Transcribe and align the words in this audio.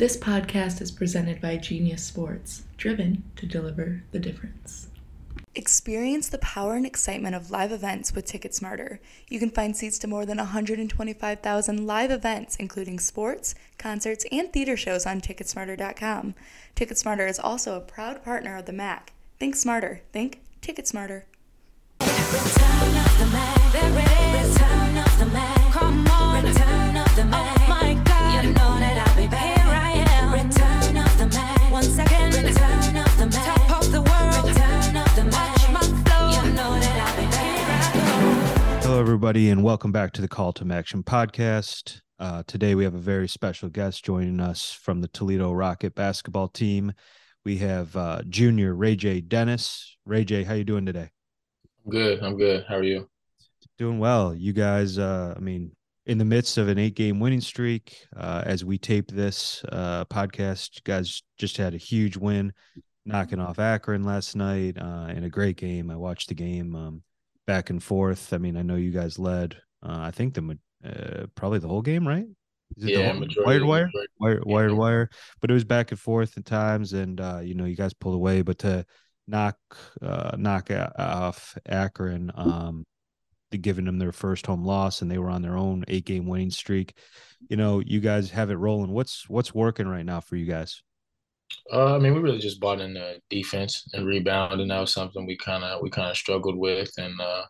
This 0.00 0.16
podcast 0.16 0.80
is 0.80 0.90
presented 0.90 1.42
by 1.42 1.58
Genius 1.58 2.02
Sports, 2.02 2.62
driven 2.78 3.22
to 3.36 3.44
deliver 3.44 4.02
the 4.12 4.18
difference. 4.18 4.88
Experience 5.54 6.30
the 6.30 6.38
power 6.38 6.74
and 6.74 6.86
excitement 6.86 7.34
of 7.34 7.50
live 7.50 7.70
events 7.70 8.14
with 8.14 8.24
TicketSmarter. 8.24 8.98
You 9.28 9.38
can 9.38 9.50
find 9.50 9.76
seats 9.76 9.98
to 9.98 10.08
more 10.08 10.24
than 10.24 10.38
125,000 10.38 11.86
live 11.86 12.10
events, 12.10 12.56
including 12.56 12.98
sports, 12.98 13.54
concerts, 13.76 14.24
and 14.32 14.50
theater 14.50 14.74
shows 14.74 15.04
on 15.04 15.20
Ticketsmarter.com. 15.20 16.34
TicketSmarter 16.74 17.28
is 17.28 17.38
also 17.38 17.76
a 17.76 17.80
proud 17.82 18.24
partner 18.24 18.56
of 18.56 18.64
the 18.64 18.72
MAC. 18.72 19.12
Think 19.38 19.54
smarter. 19.54 20.00
Think 20.14 20.40
TicketSmarter. 20.62 21.24
Return 22.00 22.96
of 22.96 23.18
the 23.18 23.26
Mac. 23.26 23.72
There 23.72 24.40
is 24.40 24.54
Return 24.54 24.96
of 24.96 25.18
the 25.18 25.26
Mac. 25.26 25.72
Come 25.72 26.08
on. 26.08 26.44
Return 26.46 26.96
of 26.96 27.16
the 27.16 27.24
Mac. 27.26 27.59
Hello, 38.82 39.00
everybody, 39.00 39.48
and 39.48 39.64
welcome 39.64 39.90
back 39.90 40.12
to 40.12 40.20
the 40.20 40.28
Call 40.28 40.52
to 40.52 40.70
Action 40.70 41.02
podcast. 41.02 42.02
Uh, 42.18 42.42
today, 42.46 42.74
we 42.74 42.84
have 42.84 42.92
a 42.94 42.98
very 42.98 43.26
special 43.26 43.70
guest 43.70 44.04
joining 44.04 44.40
us 44.40 44.70
from 44.72 45.00
the 45.00 45.08
Toledo 45.08 45.52
Rocket 45.52 45.94
basketball 45.94 46.48
team. 46.48 46.92
We 47.46 47.56
have 47.58 47.96
uh, 47.96 48.24
Junior 48.28 48.74
Ray 48.74 48.94
J. 48.94 49.22
Dennis. 49.22 49.96
Ray 50.04 50.26
J, 50.26 50.42
how 50.42 50.52
you 50.52 50.64
doing 50.64 50.84
today? 50.84 51.08
I'm 51.86 51.90
good. 51.90 52.22
I'm 52.22 52.36
good. 52.36 52.66
How 52.68 52.76
are 52.76 52.82
you? 52.82 53.08
Doing 53.78 53.98
well. 53.98 54.34
You 54.34 54.52
guys, 54.52 54.98
uh, 54.98 55.32
I 55.34 55.40
mean, 55.40 55.72
in 56.10 56.18
the 56.18 56.24
midst 56.24 56.58
of 56.58 56.66
an 56.66 56.76
eight-game 56.76 57.20
winning 57.20 57.40
streak, 57.40 58.04
uh, 58.16 58.42
as 58.44 58.64
we 58.64 58.76
tape 58.76 59.12
this 59.12 59.64
uh, 59.70 60.04
podcast, 60.06 60.74
you 60.74 60.80
guys 60.82 61.22
just 61.38 61.56
had 61.56 61.72
a 61.72 61.76
huge 61.76 62.16
win, 62.16 62.52
knocking 63.04 63.38
off 63.38 63.60
Akron 63.60 64.02
last 64.02 64.34
night 64.34 64.76
uh, 64.76 65.06
in 65.14 65.22
a 65.22 65.30
great 65.30 65.56
game. 65.56 65.88
I 65.88 65.94
watched 65.94 66.26
the 66.26 66.34
game 66.34 66.74
um, 66.74 67.02
back 67.46 67.70
and 67.70 67.80
forth. 67.80 68.32
I 68.32 68.38
mean, 68.38 68.56
I 68.56 68.62
know 68.62 68.74
you 68.74 68.90
guys 68.90 69.20
led. 69.20 69.54
Uh, 69.84 70.00
I 70.00 70.10
think 70.10 70.34
the 70.34 70.58
uh, 70.84 71.26
probably 71.36 71.60
the 71.60 71.68
whole 71.68 71.80
game, 71.80 72.08
right? 72.08 72.26
Is 72.76 72.84
it 72.84 72.90
Yeah, 72.90 73.12
majority- 73.12 73.60
wired 73.64 73.92
wire, 74.18 74.40
wired 74.44 74.72
Yeah. 74.72 74.76
wire. 74.76 75.10
But 75.40 75.50
it 75.52 75.54
was 75.54 75.64
back 75.64 75.92
and 75.92 76.00
forth 76.00 76.36
at 76.36 76.44
times, 76.44 76.92
and 76.92 77.20
uh, 77.20 77.38
you 77.40 77.54
know, 77.54 77.66
you 77.66 77.76
guys 77.76 77.94
pulled 77.94 78.16
away. 78.16 78.42
But 78.42 78.58
to 78.58 78.84
knock 79.28 79.58
uh, 80.02 80.34
knock 80.36 80.72
off 80.98 81.56
Akron, 81.66 82.32
um, 82.34 82.84
giving 83.58 83.84
them 83.84 83.98
their 83.98 84.12
first 84.12 84.46
home 84.46 84.64
loss, 84.64 85.02
and 85.02 85.10
they 85.10 85.18
were 85.18 85.30
on 85.30 85.42
their 85.42 85.56
own 85.56 85.84
eight 85.88 86.04
game 86.04 86.26
winning 86.26 86.50
streak. 86.50 86.94
You 87.48 87.56
know, 87.56 87.80
you 87.80 88.00
guys 88.00 88.30
have 88.30 88.50
it 88.50 88.56
rolling. 88.56 88.92
What's 88.92 89.28
what's 89.28 89.54
working 89.54 89.88
right 89.88 90.04
now 90.04 90.20
for 90.20 90.36
you 90.36 90.46
guys? 90.46 90.82
Uh, 91.72 91.96
I 91.96 91.98
mean, 91.98 92.14
we 92.14 92.20
really 92.20 92.38
just 92.38 92.60
bought 92.60 92.80
in 92.80 92.94
the 92.94 93.20
defense 93.28 93.88
and 93.92 94.06
rebound, 94.06 94.60
and 94.60 94.70
that 94.70 94.80
was 94.80 94.92
something 94.92 95.26
we 95.26 95.36
kind 95.36 95.64
of 95.64 95.80
we 95.82 95.90
kind 95.90 96.10
of 96.10 96.16
struggled 96.16 96.56
with, 96.56 96.90
and 96.98 97.20
uh, 97.20 97.42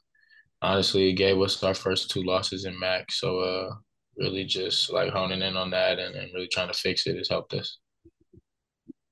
honestly, 0.62 1.10
it 1.10 1.14
gave 1.14 1.40
us 1.40 1.62
our 1.62 1.74
first 1.74 2.10
two 2.10 2.22
losses 2.22 2.64
in 2.64 2.78
MAC. 2.78 3.10
So, 3.12 3.40
uh, 3.40 3.70
really 4.16 4.44
just 4.44 4.92
like 4.92 5.12
honing 5.12 5.42
in 5.42 5.56
on 5.56 5.70
that 5.70 5.98
and, 5.98 6.14
and 6.14 6.32
really 6.34 6.48
trying 6.48 6.68
to 6.68 6.74
fix 6.74 7.06
it 7.06 7.16
has 7.16 7.28
helped 7.28 7.54
us. 7.54 7.78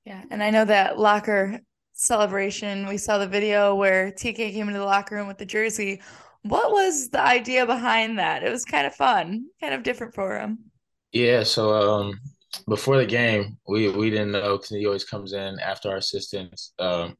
Yeah, 0.05 0.23
and 0.31 0.43
I 0.43 0.51
know 0.51 0.65
that 0.65 0.99
locker 0.99 1.61
celebration. 1.93 2.87
We 2.87 2.97
saw 2.97 3.19
the 3.19 3.27
video 3.27 3.75
where 3.75 4.11
TK 4.13 4.53
came 4.53 4.69
into 4.69 4.79
the 4.79 4.87
locker 4.87 5.17
room 5.17 5.27
with 5.27 5.39
the 5.39 5.47
jersey. 5.47 6.01
What 6.43 6.71
was 6.71 7.09
the 7.11 7.21
idea 7.21 7.67
behind 7.67 8.19
that? 8.19 8.43
It 8.43 8.51
was 8.51 8.65
kind 8.65 8.87
of 8.87 8.95
fun, 8.95 9.47
kind 9.61 9.75
of 9.75 9.83
different 9.83 10.15
for 10.15 10.39
him. 10.39 10.59
Yeah, 11.13 11.43
so 11.43 11.75
um, 11.75 12.21
before 12.69 12.99
the 12.99 13.07
game, 13.07 13.59
we 13.67 13.89
we 13.89 14.11
didn't 14.11 14.33
know 14.33 14.57
because 14.57 14.71
he 14.71 14.87
always 14.87 15.05
comes 15.05 15.33
in 15.33 15.59
after 15.61 15.91
our 15.91 15.97
assistants. 15.97 16.73
Um, 16.79 17.17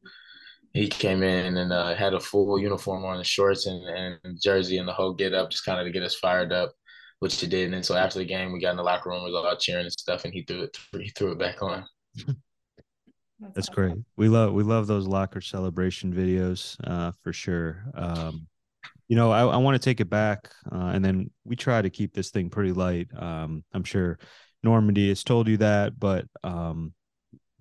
he 0.73 0.87
came 0.87 1.23
in 1.23 1.57
and 1.57 1.73
uh, 1.73 1.95
had 1.95 2.13
a 2.13 2.19
full 2.19 2.59
uniform 2.59 3.03
on, 3.03 3.17
the 3.17 3.23
shorts 3.23 3.65
and, 3.65 3.83
and 3.85 4.39
jersey 4.41 4.77
and 4.77 4.87
the 4.87 4.93
whole 4.93 5.13
get 5.13 5.33
up, 5.33 5.49
just 5.49 5.65
kind 5.65 5.79
of 5.79 5.85
to 5.85 5.91
get 5.91 6.03
us 6.03 6.15
fired 6.15 6.53
up, 6.53 6.71
which 7.19 7.41
he 7.41 7.47
did. 7.47 7.65
And 7.65 7.73
then 7.73 7.83
so 7.83 7.95
after 7.95 8.19
the 8.19 8.25
game, 8.25 8.51
we 8.53 8.59
got 8.59 8.71
in 8.71 8.77
the 8.77 8.83
locker 8.83 9.09
room, 9.09 9.23
we 9.23 9.31
was 9.31 9.43
all 9.45 9.57
cheering 9.57 9.85
and 9.85 9.91
stuff, 9.91 10.25
and 10.25 10.33
he 10.33 10.43
threw 10.43 10.63
it 10.63 10.77
he 10.93 11.09
threw 11.09 11.31
it 11.31 11.39
back 11.39 11.61
on. 11.63 11.85
That's 13.55 13.69
awesome. 13.69 13.73
great. 13.73 13.97
We 14.17 14.29
love 14.29 14.53
we 14.53 14.63
love 14.63 14.87
those 14.87 15.07
locker 15.07 15.41
celebration 15.41 16.13
videos 16.13 16.75
uh, 16.83 17.11
for 17.23 17.33
sure. 17.33 17.83
Um, 17.95 18.47
you 19.09 19.15
know, 19.15 19.31
I, 19.31 19.41
I 19.41 19.57
want 19.57 19.75
to 19.75 19.83
take 19.83 19.99
it 19.99 20.09
back, 20.09 20.51
uh, 20.71 20.91
and 20.93 21.03
then 21.03 21.31
we 21.43 21.55
try 21.55 21.81
to 21.81 21.89
keep 21.89 22.13
this 22.13 22.29
thing 22.29 22.49
pretty 22.49 22.71
light. 22.71 23.07
Um, 23.17 23.63
I'm 23.73 23.83
sure 23.83 24.19
Normandy 24.63 25.09
has 25.09 25.23
told 25.23 25.47
you 25.47 25.57
that, 25.57 25.99
but 25.99 26.25
um, 26.43 26.93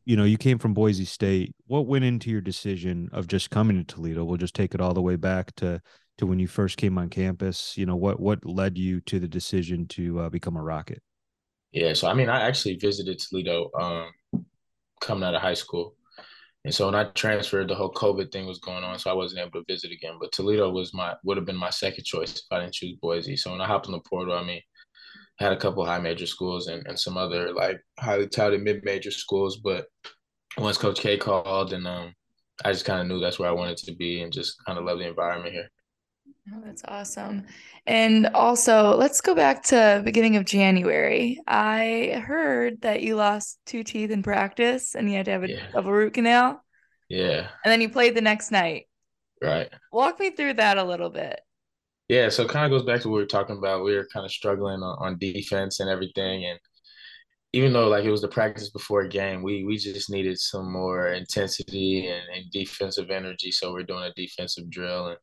you 0.05 0.17
know, 0.17 0.25
you 0.25 0.37
came 0.37 0.59
from 0.59 0.75
Boise 0.75 1.07
State. 1.07 1.55
What 1.67 1.87
went 1.87 2.05
into 2.05 2.31
your 2.31 2.43
decision 2.43 3.09
of 3.13 3.27
just 3.27 3.51
coming 3.51 3.79
to 3.79 3.95
Toledo? 3.95 4.25
We'll 4.25 4.37
just 4.37 4.55
take 4.55 4.75
it 4.75 4.81
all 4.81 4.95
the 4.95 5.03
way 5.03 5.17
back 5.17 5.55
to 5.57 5.81
to 6.19 6.27
when 6.27 6.39
you 6.39 6.49
first 6.49 6.77
came 6.77 6.99
on 6.99 7.09
campus. 7.09 7.77
You 7.79 7.87
know, 7.87 7.97
what 7.97 8.21
what 8.21 8.45
led 8.45 8.77
you 8.77 9.01
to 9.03 9.19
the 9.19 9.29
decision 9.29 9.87
to 9.89 10.21
uh, 10.21 10.29
become 10.29 10.57
a 10.57 10.63
Rocket? 10.63 11.03
Yeah, 11.73 11.95
so 11.95 12.09
I 12.09 12.15
mean, 12.15 12.29
I 12.29 12.43
actually 12.43 12.77
visited 12.77 13.19
Toledo 13.19 13.71
um, 13.79 14.11
coming 15.01 15.25
out 15.25 15.35
of 15.35 15.41
high 15.41 15.55
school. 15.55 15.95
And 16.65 16.75
so 16.75 16.87
when 16.87 16.95
I 16.95 17.05
transferred, 17.05 17.69
the 17.69 17.75
whole 17.75 17.93
COVID 17.93 18.33
thing 18.33 18.47
was 18.47 18.59
going 18.59 18.85
on, 18.85 18.99
so 18.99 19.11
I 19.11 19.15
wasn't 19.15 19.41
able 19.41 19.61
to 19.61 19.73
visit 19.73 19.93
again. 19.93 20.15
But 20.21 20.33
Toledo 20.33 20.71
was 20.71 20.93
my 20.93 21.15
would 21.25 21.37
have 21.37 21.47
been 21.47 21.57
my 21.57 21.71
second 21.71 22.05
choice 22.05 22.33
if 22.33 22.43
I 22.51 22.61
didn't 22.61 22.75
choose 22.75 22.97
Boise. 23.01 23.37
So 23.37 23.53
when 23.53 23.61
I 23.61 23.67
hopped 23.67 23.87
on 23.87 23.93
the 23.93 24.01
portal, 24.01 24.35
I 24.37 24.45
mean, 24.45 24.61
I 25.41 25.45
had 25.45 25.53
a 25.53 25.57
couple 25.57 25.85
high 25.87 26.01
major 26.01 26.27
schools 26.27 26.67
and, 26.67 26.87
and 26.87 26.99
some 26.99 27.17
other 27.17 27.53
like 27.53 27.81
highly 27.99 28.29
touted 28.29 28.63
mid 28.63 28.85
major 28.85 29.13
schools. 29.13 29.59
But 29.59 29.87
once 30.59 30.79
Coach 30.79 31.01
K 31.01 31.17
called, 31.17 31.73
and 31.73 31.87
um, 31.87 32.13
I 32.65 32.73
just 32.73 32.85
kind 32.85 33.01
of 33.01 33.07
knew 33.07 33.21
that's 33.21 33.39
where 33.39 33.49
I 33.49 33.53
wanted 33.53 33.77
to 33.79 33.95
be, 33.95 34.23
and 34.23 34.33
just 34.33 34.63
kind 34.67 34.79
of 34.79 34.85
love 34.85 34.99
the 34.99 35.07
environment 35.07 35.55
here. 35.55 35.69
Oh, 36.55 36.61
that's 36.65 36.83
awesome. 36.87 37.45
And 37.87 38.27
also, 38.29 38.97
let's 38.97 39.21
go 39.21 39.35
back 39.35 39.65
to 39.65 40.01
beginning 40.05 40.37
of 40.37 40.45
January. 40.47 41.41
I 41.47 42.23
heard 42.27 42.81
that 42.83 43.03
you 43.03 43.17
lost 43.17 43.59
two 43.67 43.83
teeth 43.85 44.11
in 44.11 44.23
practice 44.23 44.95
and 44.95 45.11
you 45.11 45.17
had 45.17 45.27
to 45.27 45.33
have 45.33 45.45
a 45.45 45.49
Yeah. 45.49 45.71
double 45.73 45.93
root 45.93 46.15
canal, 46.15 46.63
Yeah, 47.09 47.49
and 47.65 47.71
then 47.73 47.81
you 47.81 47.89
played 47.89 48.15
the 48.15 48.21
next 48.21 48.51
night. 48.51 48.87
right. 49.43 49.69
Walk 49.93 50.19
me 50.19 50.31
through 50.31 50.55
that 50.55 50.79
a 50.79 50.85
little 50.85 51.11
bit. 51.11 51.41
Yeah, 52.09 52.31
so 52.31 52.45
it 52.45 52.51
kind 52.51 52.65
of 52.65 52.71
goes 52.71 52.87
back 52.87 53.03
to 53.03 53.09
what 53.09 53.17
we 53.17 53.21
were 53.23 53.27
talking 53.27 53.59
about. 53.59 53.85
We 53.85 53.95
were 53.95 54.09
kind 54.13 54.25
of 54.25 54.33
struggling 54.33 54.83
on, 54.83 54.97
on 54.99 55.19
defense 55.19 55.81
and 55.81 55.91
everything, 55.91 56.47
and 56.47 56.59
even 57.53 57.73
though 57.73 57.89
like 57.89 58.05
it 58.05 58.11
was 58.11 58.23
the 58.23 58.29
practice 58.29 58.71
before 58.71 59.03
a 59.03 59.09
game, 59.09 59.43
we 59.43 59.65
we 59.65 59.79
just 59.79 60.11
needed 60.11 60.39
some 60.39 60.73
more 60.73 61.09
intensity 61.09 62.09
and, 62.09 62.23
and 62.35 62.51
defensive 62.53 63.11
energy. 63.11 63.51
So 63.53 63.73
we're 63.73 63.85
doing 63.85 64.05
a 64.05 64.13
defensive 64.15 64.71
drill, 64.71 65.09
and 65.09 65.19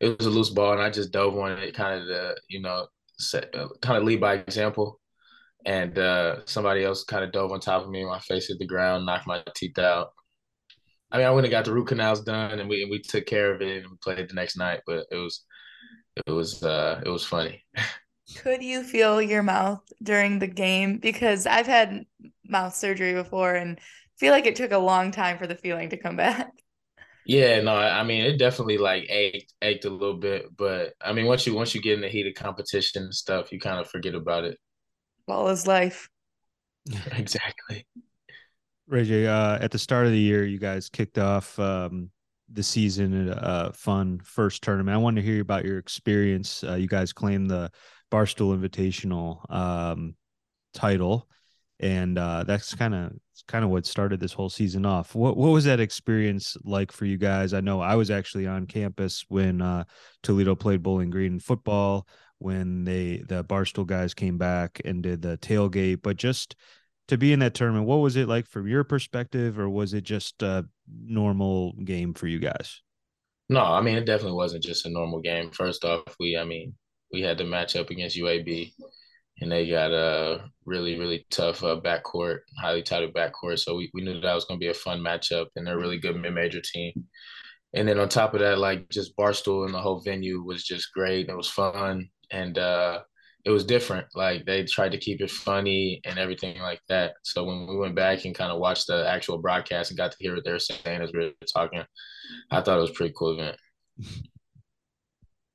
it 0.00 0.18
was 0.18 0.26
a 0.26 0.30
loose 0.30 0.50
ball, 0.50 0.72
and 0.72 0.82
I 0.82 0.90
just 0.90 1.12
dove 1.12 1.36
on 1.38 1.52
it, 1.58 1.74
kind 1.74 2.00
of 2.00 2.08
to 2.08 2.36
you 2.48 2.60
know 2.60 2.86
set, 3.18 3.54
uh, 3.54 3.68
kind 3.82 3.98
of 3.98 4.04
lead 4.04 4.20
by 4.20 4.34
example. 4.34 5.00
And 5.66 5.98
uh, 5.98 6.46
somebody 6.46 6.84
else 6.84 7.04
kind 7.04 7.24
of 7.24 7.32
dove 7.32 7.52
on 7.52 7.60
top 7.60 7.82
of 7.82 7.90
me, 7.90 8.04
my 8.04 8.20
face 8.20 8.48
hit 8.48 8.58
the 8.58 8.66
ground, 8.66 9.06
knocked 9.06 9.26
my 9.26 9.42
teeth 9.56 9.78
out. 9.78 10.12
I 11.10 11.18
mean, 11.18 11.26
I 11.26 11.30
went 11.30 11.46
and 11.46 11.50
got 11.50 11.64
the 11.64 11.72
root 11.72 11.88
canals 11.88 12.22
done, 12.22 12.58
and 12.60 12.68
we 12.68 12.86
we 12.90 13.00
took 13.00 13.26
care 13.26 13.54
of 13.54 13.62
it, 13.62 13.82
and 13.82 13.90
we 13.90 13.96
played 14.02 14.28
the 14.28 14.34
next 14.34 14.56
night. 14.56 14.80
But 14.86 15.06
it 15.10 15.16
was 15.16 15.44
it 16.26 16.30
was 16.30 16.62
uh 16.62 17.00
it 17.04 17.08
was 17.10 17.24
funny. 17.24 17.64
Could 18.34 18.62
you 18.62 18.84
feel 18.84 19.20
your 19.22 19.42
mouth 19.42 19.82
during 20.02 20.38
the 20.38 20.46
game? 20.46 20.98
Because 20.98 21.46
I've 21.46 21.66
had 21.66 22.04
mouth 22.44 22.74
surgery 22.74 23.14
before 23.14 23.54
and 23.54 23.78
feel 24.18 24.32
like 24.32 24.46
it 24.46 24.56
took 24.56 24.72
a 24.72 24.78
long 24.78 25.10
time 25.10 25.38
for 25.38 25.46
the 25.46 25.54
feeling 25.56 25.90
to 25.90 25.96
come 25.96 26.16
back. 26.16 26.50
Yeah, 27.28 27.60
no, 27.60 27.74
I 27.74 28.00
I 28.00 28.02
mean 28.04 28.24
it 28.24 28.38
definitely 28.38 28.78
like 28.78 29.04
ached 29.10 29.52
ached 29.60 29.84
a 29.84 29.90
little 29.90 30.16
bit, 30.16 30.46
but 30.56 30.94
I 31.00 31.12
mean 31.12 31.26
once 31.26 31.46
you 31.46 31.54
once 31.54 31.74
you 31.74 31.82
get 31.82 31.92
in 31.92 32.00
the 32.00 32.08
heat 32.08 32.26
of 32.26 32.34
competition 32.34 33.02
and 33.02 33.14
stuff, 33.14 33.52
you 33.52 33.60
kind 33.60 33.78
of 33.78 33.88
forget 33.88 34.14
about 34.14 34.44
it. 34.44 34.58
All 35.28 35.48
is 35.48 35.66
life. 35.66 36.08
Exactly. 37.12 37.86
Ray 38.86 39.04
J, 39.04 39.26
uh, 39.26 39.58
at 39.60 39.70
the 39.70 39.78
start 39.78 40.06
of 40.06 40.12
the 40.12 40.18
year, 40.18 40.46
you 40.46 40.58
guys 40.58 40.88
kicked 40.88 41.18
off 41.18 41.58
um, 41.58 42.10
the 42.50 42.62
season 42.62 43.28
at 43.28 43.38
a 43.38 43.72
fun 43.74 44.20
first 44.24 44.62
tournament. 44.62 44.94
I 44.94 44.98
wanted 44.98 45.20
to 45.20 45.26
hear 45.26 45.42
about 45.42 45.66
your 45.66 45.76
experience. 45.76 46.64
Uh, 46.64 46.76
you 46.76 46.88
guys 46.88 47.12
claimed 47.12 47.50
the 47.50 47.70
Barstool 48.10 48.56
Invitational 48.58 49.44
um, 49.54 50.14
title, 50.72 51.28
and 51.80 52.18
uh, 52.18 52.44
that's 52.44 52.74
kind 52.74 52.94
of 52.94 53.12
kind 53.46 53.64
of 53.64 53.70
what 53.70 53.86
started 53.86 54.20
this 54.20 54.32
whole 54.32 54.50
season 54.50 54.84
off. 54.84 55.14
What 55.14 55.36
what 55.36 55.50
was 55.50 55.64
that 55.64 55.80
experience 55.80 56.56
like 56.64 56.92
for 56.92 57.04
you 57.04 57.16
guys? 57.16 57.52
I 57.54 57.60
know 57.60 57.80
I 57.80 57.94
was 57.94 58.10
actually 58.10 58.46
on 58.46 58.66
campus 58.66 59.24
when 59.28 59.62
uh, 59.62 59.84
Toledo 60.22 60.54
played 60.54 60.82
Bowling 60.82 61.10
Green 61.10 61.38
football. 61.38 62.06
When 62.40 62.84
they 62.84 63.22
the 63.26 63.42
Barstool 63.44 63.86
guys 63.86 64.14
came 64.14 64.38
back 64.38 64.80
and 64.84 65.02
did 65.02 65.22
the 65.22 65.38
tailgate, 65.38 66.02
but 66.02 66.16
just 66.16 66.54
to 67.08 67.18
be 67.18 67.32
in 67.32 67.40
that 67.40 67.54
tournament, 67.54 67.86
what 67.86 67.96
was 67.96 68.16
it 68.16 68.28
like 68.28 68.46
from 68.46 68.68
your 68.68 68.84
perspective, 68.84 69.58
or 69.58 69.68
was 69.68 69.94
it 69.94 70.04
just 70.04 70.42
a 70.42 70.64
normal 70.88 71.72
game 71.84 72.14
for 72.14 72.26
you 72.26 72.38
guys? 72.38 72.80
No, 73.48 73.62
I 73.62 73.80
mean 73.80 73.96
it 73.96 74.04
definitely 74.04 74.36
wasn't 74.36 74.62
just 74.62 74.86
a 74.86 74.90
normal 74.90 75.20
game. 75.20 75.50
First 75.50 75.84
off, 75.84 76.02
we 76.20 76.36
I 76.36 76.44
mean 76.44 76.74
we 77.12 77.22
had 77.22 77.38
to 77.38 77.44
match 77.44 77.74
up 77.76 77.90
against 77.90 78.16
UAB, 78.16 78.72
and 79.40 79.50
they 79.50 79.68
got 79.68 79.92
a 79.92 80.44
really 80.64 80.98
really 80.98 81.26
tough 81.30 81.62
uh, 81.62 81.80
backcourt, 81.82 82.38
highly 82.58 82.82
touted 82.82 83.14
backcourt. 83.14 83.58
So 83.58 83.76
we, 83.76 83.90
we 83.94 84.02
knew 84.02 84.20
that 84.20 84.34
was 84.34 84.44
going 84.44 84.58
to 84.58 84.64
be 84.64 84.70
a 84.70 84.74
fun 84.74 85.00
matchup, 85.00 85.46
and 85.56 85.66
they're 85.66 85.78
a 85.78 85.80
really 85.80 85.98
good 85.98 86.16
mid 86.16 86.34
major 86.34 86.60
team. 86.60 86.92
And 87.74 87.86
then 87.86 87.98
on 87.98 88.08
top 88.08 88.34
of 88.34 88.40
that, 88.40 88.58
like 88.58 88.88
just 88.88 89.16
Barstool 89.16 89.66
and 89.66 89.74
the 89.74 89.80
whole 89.80 90.00
venue 90.00 90.42
was 90.42 90.64
just 90.64 90.92
great. 90.92 91.28
It 91.28 91.36
was 91.36 91.48
fun, 91.48 92.08
and 92.30 92.58
uh, 92.58 93.00
it 93.44 93.50
was 93.50 93.64
different. 93.64 94.06
Like 94.14 94.44
they 94.44 94.64
tried 94.64 94.92
to 94.92 94.98
keep 94.98 95.20
it 95.20 95.30
funny 95.30 96.00
and 96.04 96.18
everything 96.18 96.58
like 96.60 96.80
that. 96.88 97.14
So 97.22 97.44
when 97.44 97.66
we 97.66 97.76
went 97.76 97.94
back 97.94 98.24
and 98.24 98.34
kind 98.34 98.52
of 98.52 98.58
watched 98.58 98.88
the 98.88 99.08
actual 99.08 99.38
broadcast 99.38 99.90
and 99.90 99.98
got 99.98 100.12
to 100.12 100.16
hear 100.20 100.34
what 100.34 100.44
they 100.44 100.52
were 100.52 100.58
saying 100.58 101.02
as 101.02 101.12
we 101.12 101.20
were 101.20 101.32
talking, 101.52 101.84
I 102.50 102.60
thought 102.60 102.78
it 102.78 102.82
was 102.82 102.90
pretty 102.90 103.14
cool 103.16 103.38
event. 103.38 103.56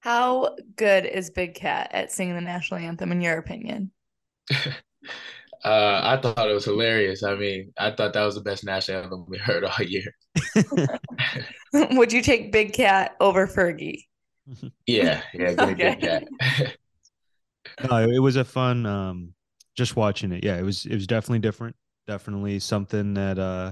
How 0.03 0.57
good 0.75 1.05
is 1.05 1.29
Big 1.29 1.55
Cat 1.55 1.89
at 1.93 2.11
singing 2.11 2.35
the 2.35 2.41
national 2.41 2.81
anthem, 2.81 3.13
in 3.13 3.21
your 3.21 3.37
opinion? 3.37 3.89
uh, 4.51 4.65
I 5.63 6.19
thought 6.21 6.49
it 6.49 6.53
was 6.53 6.65
hilarious. 6.65 7.23
I 7.23 7.35
mean, 7.35 7.71
I 7.77 7.91
thought 7.91 8.11
that 8.11 8.25
was 8.25 8.35
the 8.35 8.41
best 8.41 8.65
national 8.65 9.03
anthem 9.03 9.25
we 9.29 9.37
heard 9.37 9.63
all 9.63 9.81
year. 9.81 10.13
Would 11.73 12.11
you 12.11 12.21
take 12.21 12.51
Big 12.51 12.73
Cat 12.73 13.15
over 13.21 13.47
Fergie? 13.47 14.03
Yeah, 14.85 15.21
yeah, 15.33 15.51
Okay. 15.57 15.95
Big 15.95 16.01
Cat. 16.01 16.23
no, 17.89 17.97
it 18.09 18.19
was 18.19 18.35
a 18.35 18.43
fun 18.43 18.85
um 18.85 19.33
just 19.77 19.95
watching 19.95 20.33
it. 20.33 20.43
Yeah, 20.43 20.57
it 20.57 20.63
was 20.63 20.85
it 20.85 20.95
was 20.95 21.07
definitely 21.07 21.39
different. 21.39 21.77
Definitely 22.07 22.59
something 22.59 23.13
that 23.13 23.39
uh 23.39 23.71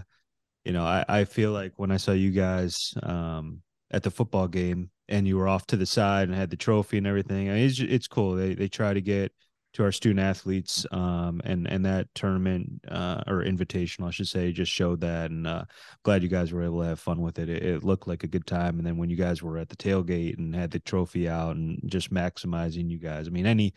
you 0.63 0.71
know, 0.71 0.85
I 0.85 1.03
I 1.09 1.25
feel 1.25 1.51
like 1.51 1.73
when 1.75 1.91
I 1.91 1.97
saw 1.97 2.13
you 2.13 2.31
guys 2.31 2.93
um 3.03 3.63
at 3.91 4.03
the 4.03 4.11
football 4.11 4.47
game 4.47 4.91
and 5.11 5.27
you 5.27 5.37
were 5.37 5.47
off 5.47 5.67
to 5.67 5.77
the 5.77 5.85
side 5.85 6.29
and 6.29 6.37
had 6.37 6.49
the 6.49 6.57
trophy 6.57 6.97
and 6.97 7.07
everything. 7.07 7.49
I 7.49 7.53
mean, 7.53 7.65
it's 7.65 7.79
it's 7.79 8.07
cool. 8.07 8.35
They 8.35 8.55
they 8.55 8.67
try 8.67 8.93
to 8.93 9.01
get 9.01 9.31
to 9.73 9.83
our 9.83 9.91
student 9.91 10.19
athletes 10.19 10.85
um 10.91 11.41
and 11.45 11.65
and 11.67 11.85
that 11.85 12.07
tournament 12.13 12.69
uh 12.89 13.23
or 13.27 13.43
invitational 13.43 14.07
I 14.07 14.11
should 14.11 14.27
say 14.27 14.51
just 14.51 14.71
showed 14.71 14.99
that 15.01 15.31
and 15.31 15.47
uh 15.47 15.63
glad 16.03 16.23
you 16.23 16.29
guys 16.29 16.51
were 16.51 16.63
able 16.63 16.81
to 16.81 16.87
have 16.87 16.99
fun 16.99 17.21
with 17.21 17.39
it. 17.39 17.49
it 17.49 17.63
it 17.63 17.83
looked 17.83 18.07
like 18.07 18.23
a 18.23 18.27
good 18.27 18.45
time 18.45 18.77
and 18.77 18.85
then 18.85 18.97
when 18.97 19.09
you 19.09 19.15
guys 19.15 19.41
were 19.41 19.57
at 19.57 19.69
the 19.69 19.77
tailgate 19.77 20.37
and 20.37 20.53
had 20.53 20.71
the 20.71 20.79
trophy 20.79 21.29
out 21.29 21.55
and 21.55 21.81
just 21.85 22.13
maximizing 22.13 22.89
you 22.89 22.97
guys 22.97 23.27
I 23.27 23.31
mean 23.31 23.45
any 23.45 23.73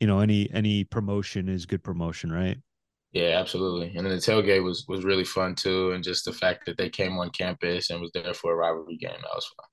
you 0.00 0.06
know 0.08 0.20
any 0.20 0.50
any 0.52 0.84
promotion 0.84 1.48
is 1.48 1.66
good 1.66 1.84
promotion 1.84 2.32
right 2.32 2.58
Yeah, 3.12 3.38
absolutely. 3.40 3.94
And 3.96 4.04
then 4.04 4.14
the 4.14 4.20
tailgate 4.20 4.64
was 4.64 4.84
was 4.88 5.04
really 5.04 5.24
fun 5.24 5.54
too, 5.54 5.92
and 5.92 6.02
just 6.04 6.24
the 6.24 6.32
fact 6.32 6.66
that 6.66 6.76
they 6.76 6.90
came 6.90 7.16
on 7.18 7.30
campus 7.30 7.90
and 7.90 8.00
was 8.00 8.10
there 8.12 8.34
for 8.34 8.52
a 8.52 8.56
rivalry 8.56 8.96
game 8.96 9.12
that 9.12 9.34
was 9.34 9.46
fun. 9.56 9.66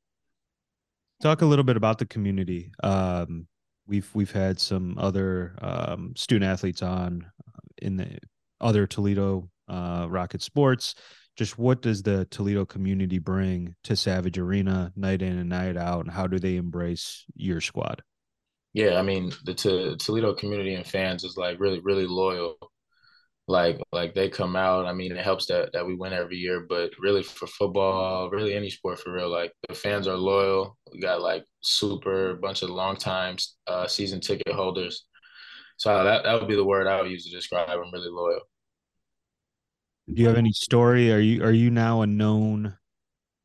Talk 1.21 1.41
a 1.41 1.45
little 1.45 1.63
bit 1.63 1.77
about 1.77 1.97
the 1.97 2.05
community 2.05 2.71
um 2.83 3.47
we've 3.87 4.09
we've 4.13 4.31
had 4.31 4.59
some 4.59 4.97
other 4.97 5.55
um 5.61 6.13
student 6.15 6.49
athletes 6.49 6.81
on 6.81 7.25
in 7.81 7.97
the 7.97 8.17
other 8.59 8.87
Toledo 8.87 9.49
uh 9.67 10.07
Rocket 10.09 10.41
Sports 10.41 10.95
just 11.37 11.57
what 11.57 11.81
does 11.81 12.03
the 12.03 12.25
Toledo 12.25 12.65
community 12.65 13.19
bring 13.19 13.75
to 13.83 13.95
Savage 13.95 14.37
Arena 14.37 14.91
night 14.95 15.21
in 15.21 15.37
and 15.37 15.49
night 15.49 15.77
out 15.77 16.01
and 16.05 16.11
how 16.11 16.27
do 16.27 16.39
they 16.39 16.55
embrace 16.57 17.25
your 17.35 17.61
squad 17.61 18.01
Yeah, 18.73 18.97
I 18.97 19.01
mean 19.01 19.31
the 19.43 19.53
to, 19.55 19.97
Toledo 19.97 20.33
community 20.33 20.75
and 20.75 20.85
fans 20.87 21.23
is 21.23 21.37
like 21.37 21.59
really 21.59 21.79
really 21.79 22.07
loyal. 22.07 22.57
Like 23.47 23.79
like 23.91 24.13
they 24.13 24.29
come 24.29 24.55
out. 24.55 24.85
I 24.85 24.93
mean, 24.93 25.11
it 25.11 25.23
helps 25.23 25.47
that 25.47 25.73
that 25.73 25.85
we 25.85 25.95
win 25.95 26.13
every 26.13 26.37
year, 26.37 26.65
but 26.69 26.91
really 26.99 27.23
for 27.23 27.47
football, 27.47 28.29
really 28.29 28.53
any 28.53 28.69
sport 28.69 28.99
for 28.99 29.11
real, 29.13 29.29
like 29.29 29.51
the 29.67 29.75
fans 29.75 30.07
are 30.07 30.15
loyal. 30.17 30.77
We 30.93 30.99
got 31.01 31.21
like 31.21 31.45
super 31.61 32.35
bunch 32.35 32.61
of 32.61 32.69
long 32.69 32.95
times 32.95 33.57
uh, 33.67 33.87
season 33.87 34.21
ticket 34.21 34.53
holders. 34.55 35.05
So 35.77 36.03
that 36.03 36.23
that 36.23 36.39
would 36.39 36.47
be 36.49 36.55
the 36.55 36.65
word 36.65 36.87
I 36.87 37.01
would 37.01 37.11
use 37.11 37.25
to 37.25 37.31
describe 37.31 37.69
i'm 37.69 37.91
Really 37.91 38.09
loyal. 38.09 38.41
do 40.13 40.21
you 40.21 40.27
have 40.27 40.37
any 40.37 40.51
story 40.51 41.11
are 41.11 41.19
you 41.19 41.43
are 41.43 41.51
you 41.51 41.69
now 41.69 42.01
a 42.01 42.07
known 42.07 42.75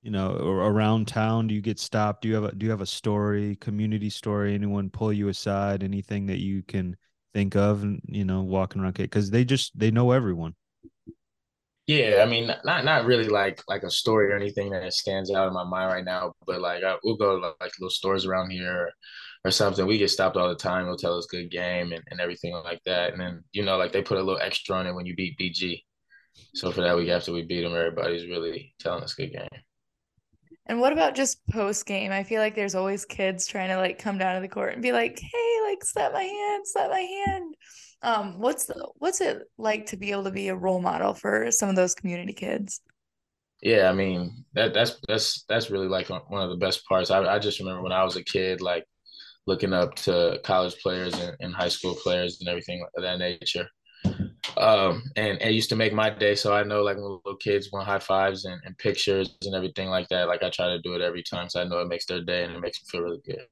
you 0.02 0.10
know 0.10 0.32
around 0.36 1.08
town 1.08 1.46
do 1.48 1.54
you 1.54 1.60
get 1.60 1.78
stopped 1.78 2.22
do 2.22 2.28
you 2.28 2.34
have 2.34 2.44
a 2.44 2.52
do 2.54 2.66
you 2.66 2.70
have 2.70 2.80
a 2.82 2.86
story 2.86 3.56
community 3.56 4.10
story 4.10 4.54
anyone 4.54 4.90
pull 4.90 5.12
you 5.12 5.28
aside 5.28 5.82
anything 5.82 6.26
that 6.26 6.40
you 6.40 6.62
can 6.62 6.96
think 7.36 7.54
of 7.54 7.82
and 7.82 8.00
you 8.06 8.24
know 8.24 8.40
walking 8.42 8.80
around 8.80 8.94
because 8.94 9.30
they 9.30 9.44
just 9.44 9.78
they 9.78 9.90
know 9.90 10.10
everyone 10.10 10.54
Yeah, 11.86 12.20
I 12.22 12.26
mean, 12.26 12.50
not 12.64 12.84
not 12.84 13.04
really 13.06 13.28
like 13.28 13.62
like 13.68 13.84
a 13.84 13.90
story 13.90 14.32
or 14.32 14.36
anything 14.36 14.70
that 14.70 14.92
stands 14.92 15.30
out 15.30 15.46
in 15.46 15.54
my 15.54 15.64
mind 15.64 15.92
right 15.92 16.04
now, 16.04 16.32
but 16.46 16.60
like 16.60 16.82
I, 16.82 16.96
we'll 17.04 17.16
go 17.16 17.38
to 17.38 17.46
like 17.60 17.72
little 17.78 17.90
stores 17.90 18.26
around 18.26 18.50
here 18.50 18.90
or 19.44 19.50
something. 19.52 19.86
We 19.86 19.98
get 19.98 20.10
stopped 20.10 20.36
all 20.36 20.48
the 20.48 20.56
time. 20.56 20.86
They'll 20.86 20.96
tell 20.96 21.16
us 21.16 21.26
good 21.26 21.50
game 21.50 21.92
and, 21.92 22.02
and 22.10 22.20
everything 22.20 22.54
like 22.54 22.80
that. 22.86 23.12
And 23.12 23.20
then 23.20 23.44
you 23.52 23.62
know, 23.64 23.76
like 23.76 23.92
they 23.92 24.02
put 24.02 24.18
a 24.18 24.22
little 24.22 24.40
extra 24.40 24.76
on 24.76 24.86
it 24.88 24.94
when 24.94 25.06
you 25.06 25.14
beat 25.14 25.38
BG. 25.38 25.82
So 26.54 26.72
for 26.72 26.82
that 26.82 26.96
week 26.96 27.10
after 27.10 27.32
we 27.32 27.42
beat 27.42 27.62
them, 27.62 27.74
everybody's 27.76 28.28
really 28.28 28.74
telling 28.80 29.04
us 29.04 29.14
good 29.14 29.32
game. 29.32 29.48
And 30.68 30.80
what 30.80 30.92
about 30.92 31.14
just 31.14 31.46
post 31.46 31.86
game? 31.86 32.10
I 32.10 32.24
feel 32.24 32.40
like 32.40 32.54
there's 32.54 32.74
always 32.74 33.04
kids 33.04 33.46
trying 33.46 33.68
to 33.68 33.76
like 33.76 33.98
come 33.98 34.18
down 34.18 34.34
to 34.34 34.40
the 34.40 34.48
court 34.48 34.72
and 34.72 34.82
be 34.82 34.92
like, 34.92 35.18
"Hey, 35.18 35.58
like 35.64 35.84
slap 35.84 36.12
my 36.12 36.22
hand, 36.22 36.66
slap 36.66 36.90
my 36.90 37.00
hand." 37.00 37.54
Um, 38.02 38.38
what's 38.40 38.66
the, 38.66 38.88
what's 38.96 39.20
it 39.20 39.42
like 39.58 39.86
to 39.86 39.96
be 39.96 40.10
able 40.10 40.24
to 40.24 40.30
be 40.30 40.48
a 40.48 40.56
role 40.56 40.80
model 40.80 41.14
for 41.14 41.50
some 41.50 41.68
of 41.68 41.76
those 41.76 41.94
community 41.94 42.32
kids? 42.32 42.80
Yeah, 43.62 43.88
I 43.88 43.92
mean 43.94 44.44
that 44.54 44.74
that's 44.74 45.00
that's 45.08 45.44
that's 45.48 45.70
really 45.70 45.88
like 45.88 46.08
one 46.08 46.42
of 46.42 46.50
the 46.50 46.56
best 46.56 46.84
parts. 46.86 47.10
I 47.10 47.20
I 47.24 47.38
just 47.38 47.60
remember 47.60 47.82
when 47.82 47.92
I 47.92 48.04
was 48.04 48.16
a 48.16 48.24
kid, 48.24 48.60
like 48.60 48.84
looking 49.46 49.72
up 49.72 49.94
to 49.94 50.40
college 50.44 50.76
players 50.82 51.14
and, 51.14 51.36
and 51.40 51.54
high 51.54 51.68
school 51.68 51.94
players 51.94 52.38
and 52.40 52.48
everything 52.48 52.84
of 52.96 53.02
that 53.02 53.18
nature. 53.18 53.68
Um, 54.56 55.04
and 55.16 55.40
it 55.40 55.52
used 55.52 55.68
to 55.70 55.76
make 55.76 55.92
my 55.92 56.10
day. 56.10 56.34
So 56.34 56.54
I 56.54 56.62
know 56.62 56.82
like 56.82 56.96
when 56.96 57.04
little 57.04 57.36
kids 57.36 57.70
want 57.72 57.86
high 57.86 57.98
fives 57.98 58.44
and, 58.44 58.60
and 58.64 58.76
pictures 58.78 59.36
and 59.42 59.54
everything 59.54 59.88
like 59.88 60.08
that, 60.08 60.28
like 60.28 60.42
I 60.42 60.50
try 60.50 60.68
to 60.68 60.80
do 60.80 60.94
it 60.94 61.02
every 61.02 61.22
time. 61.22 61.48
So 61.48 61.60
I 61.60 61.64
know 61.64 61.80
it 61.80 61.88
makes 61.88 62.06
their 62.06 62.22
day 62.22 62.44
and 62.44 62.54
it 62.54 62.60
makes 62.60 62.78
them 62.80 62.86
feel 62.90 63.02
really 63.02 63.20
good. 63.24 63.46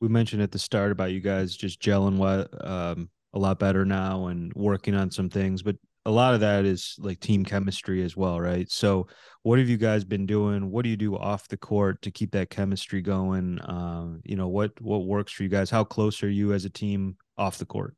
we 0.00 0.08
mentioned 0.08 0.42
at 0.42 0.50
the 0.50 0.58
start 0.58 0.90
about 0.90 1.12
you 1.12 1.20
guys 1.20 1.56
just 1.56 1.80
gelling 1.80 2.16
what 2.16 2.48
um 2.66 3.08
a 3.34 3.38
lot 3.38 3.58
better 3.58 3.84
now 3.84 4.26
and 4.26 4.52
working 4.54 4.94
on 4.94 5.10
some 5.10 5.30
things 5.30 5.62
but 5.62 5.76
a 6.04 6.10
lot 6.10 6.34
of 6.34 6.40
that 6.40 6.64
is 6.64 6.96
like 6.98 7.20
team 7.20 7.44
chemistry 7.44 8.02
as 8.02 8.16
well 8.16 8.40
right 8.40 8.70
so 8.70 9.06
what 9.44 9.58
have 9.58 9.68
you 9.68 9.76
guys 9.76 10.04
been 10.04 10.26
doing 10.26 10.70
what 10.70 10.82
do 10.82 10.90
you 10.90 10.96
do 10.96 11.16
off 11.16 11.48
the 11.48 11.56
court 11.56 12.02
to 12.02 12.10
keep 12.10 12.32
that 12.32 12.50
chemistry 12.50 13.00
going 13.00 13.58
um 13.64 14.20
you 14.24 14.36
know 14.36 14.48
what 14.48 14.72
what 14.80 15.06
works 15.06 15.32
for 15.32 15.44
you 15.44 15.48
guys 15.48 15.70
how 15.70 15.84
close 15.84 16.22
are 16.22 16.28
you 16.28 16.52
as 16.52 16.64
a 16.64 16.70
team 16.70 17.16
off 17.38 17.58
the 17.58 17.64
court 17.64 17.94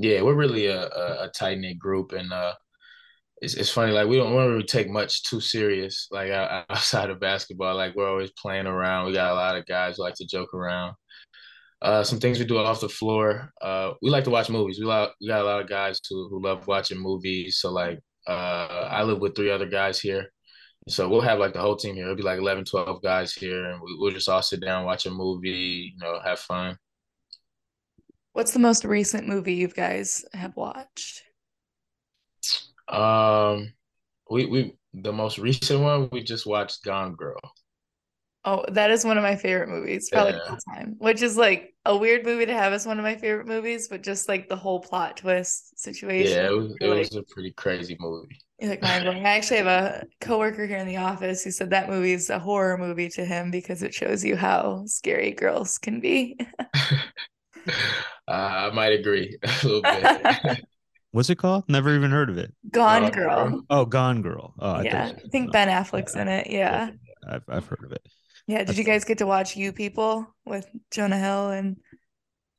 Yeah, 0.00 0.22
we're 0.22 0.34
really 0.34 0.66
a, 0.66 0.88
a, 0.88 1.24
a 1.24 1.30
tight 1.34 1.58
knit 1.58 1.78
group, 1.78 2.12
and 2.12 2.32
uh, 2.32 2.54
it's 3.42 3.54
it's 3.54 3.70
funny. 3.70 3.92
Like 3.92 4.08
we 4.08 4.16
don't, 4.16 4.30
we 4.30 4.38
don't 4.38 4.52
really 4.52 4.64
take 4.64 4.88
much 4.88 5.24
too 5.24 5.40
serious. 5.40 6.08
Like 6.10 6.30
outside 6.70 7.10
of 7.10 7.20
basketball, 7.20 7.76
like 7.76 7.94
we're 7.94 8.08
always 8.08 8.30
playing 8.32 8.66
around. 8.66 9.06
We 9.06 9.12
got 9.12 9.32
a 9.32 9.34
lot 9.34 9.56
of 9.56 9.66
guys 9.66 9.96
who 9.96 10.02
like 10.02 10.14
to 10.16 10.26
joke 10.26 10.54
around. 10.54 10.94
Uh, 11.82 12.02
some 12.04 12.18
things 12.20 12.38
we 12.38 12.44
do 12.44 12.58
off 12.58 12.80
the 12.80 12.88
floor. 12.88 13.52
Uh, 13.62 13.92
we 14.02 14.10
like 14.10 14.24
to 14.24 14.30
watch 14.30 14.50
movies. 14.50 14.78
We 14.80 14.86
like 14.86 15.10
we 15.20 15.28
got 15.28 15.42
a 15.42 15.44
lot 15.44 15.60
of 15.60 15.68
guys 15.68 16.00
who 16.08 16.28
who 16.30 16.42
love 16.42 16.66
watching 16.66 16.98
movies. 16.98 17.58
So 17.58 17.70
like, 17.70 18.00
uh, 18.26 18.88
I 18.90 19.02
live 19.02 19.18
with 19.20 19.36
three 19.36 19.50
other 19.50 19.68
guys 19.68 20.00
here. 20.00 20.26
So 20.88 21.08
we'll 21.08 21.20
have 21.22 21.38
like 21.38 21.52
the 21.52 21.60
whole 21.60 21.76
team 21.76 21.94
here. 21.94 22.04
It'll 22.04 22.16
be 22.16 22.22
like 22.22 22.38
11, 22.38 22.64
12 22.64 23.02
guys 23.02 23.34
here, 23.34 23.66
and 23.66 23.80
we, 23.82 23.96
we'll 23.98 24.12
just 24.12 24.28
all 24.28 24.42
sit 24.42 24.60
down, 24.62 24.86
watch 24.86 25.06
a 25.06 25.10
movie, 25.10 25.92
you 25.94 25.98
know, 26.04 26.20
have 26.24 26.40
fun. 26.40 26.76
What's 28.32 28.50
the 28.52 28.58
most 28.58 28.84
recent 28.84 29.28
movie 29.28 29.54
you 29.54 29.68
guys 29.68 30.24
have 30.34 30.56
watched? 30.56 31.22
Um, 32.88 33.72
we 34.30 34.46
we 34.46 34.76
the 34.94 35.12
most 35.12 35.38
recent 35.38 35.82
one 35.82 36.08
we 36.12 36.22
just 36.22 36.46
watched 36.46 36.84
Gone 36.84 37.14
Girl. 37.16 37.40
Oh, 38.44 38.64
that 38.70 38.90
is 38.90 39.04
one 39.04 39.18
of 39.18 39.22
my 39.22 39.36
favorite 39.36 39.68
movies, 39.68 40.08
probably 40.10 40.32
Yeah. 40.32 40.48
all 40.48 40.56
time. 40.74 40.94
Which 40.98 41.20
is 41.20 41.36
like 41.36 41.74
a 41.84 41.94
weird 41.96 42.24
movie 42.24 42.46
to 42.46 42.54
have 42.54 42.72
as 42.72 42.86
one 42.86 42.98
of 42.98 43.02
my 43.04 43.16
favorite 43.16 43.46
movies, 43.46 43.88
but 43.88 44.02
just 44.02 44.28
like 44.28 44.48
the 44.48 44.56
whole 44.56 44.80
plot 44.80 45.18
twist 45.18 45.78
situation. 45.78 46.42
Yeah, 46.42 46.48
it 46.48 46.52
was 46.56 46.76
it 46.80 46.86
you're 46.86 46.94
was 46.94 47.16
a 47.16 47.22
pretty 47.24 47.52
crazy 47.52 47.96
movie. 47.98 48.40
like 48.62 48.82
mind 48.82 49.04
blowing. 49.04 49.24
I 49.24 49.30
actually 49.36 49.56
have 49.58 49.66
a 49.66 50.04
coworker 50.20 50.66
here 50.66 50.76
in 50.76 50.86
the 50.86 50.98
office 50.98 51.42
who 51.42 51.50
said 51.50 51.70
that 51.70 51.88
movie 51.88 52.12
is 52.12 52.28
a 52.28 52.38
horror 52.38 52.76
movie 52.76 53.08
to 53.10 53.24
him 53.24 53.50
because 53.50 53.82
it 53.82 53.94
shows 53.94 54.22
you 54.24 54.36
how 54.36 54.84
scary 54.86 55.32
girls 55.32 55.78
can 55.78 56.00
be. 56.00 56.38
Uh, 58.28 58.70
I 58.70 58.70
might 58.70 58.92
agree 58.92 59.36
a 59.42 59.66
little 59.66 59.82
bit. 59.82 60.60
what's 61.10 61.30
it 61.30 61.36
called 61.38 61.64
never 61.68 61.94
even 61.96 62.12
heard 62.12 62.30
of 62.30 62.38
it 62.38 62.54
Gone 62.70 63.02
Gone 63.02 63.10
Girl. 63.10 63.50
Girl. 63.50 63.62
oh 63.70 63.84
gone 63.84 64.22
girl 64.22 64.54
oh 64.60 64.70
I 64.70 64.82
yeah, 64.82 65.08
thought 65.08 65.16
I 65.24 65.28
think 65.32 65.50
Ben 65.52 65.68
Affleck's 65.68 66.14
in 66.14 66.28
it. 66.28 66.48
Yeah. 66.48 66.90
I've, 67.28 67.42
I've 67.48 67.66
heard 67.66 67.82
of 67.84 67.92
it 67.92 68.06
Yeah. 68.46 68.62
Did 68.64 68.78
you 68.78 68.84
guys 68.84 69.04
get 69.04 69.18
to 69.18 69.26
watch 69.26 69.56
You 69.56 69.72
People 69.72 70.32
with 70.44 70.66
Jonah 70.92 71.18
Hill 71.18 71.50
and 71.50 71.76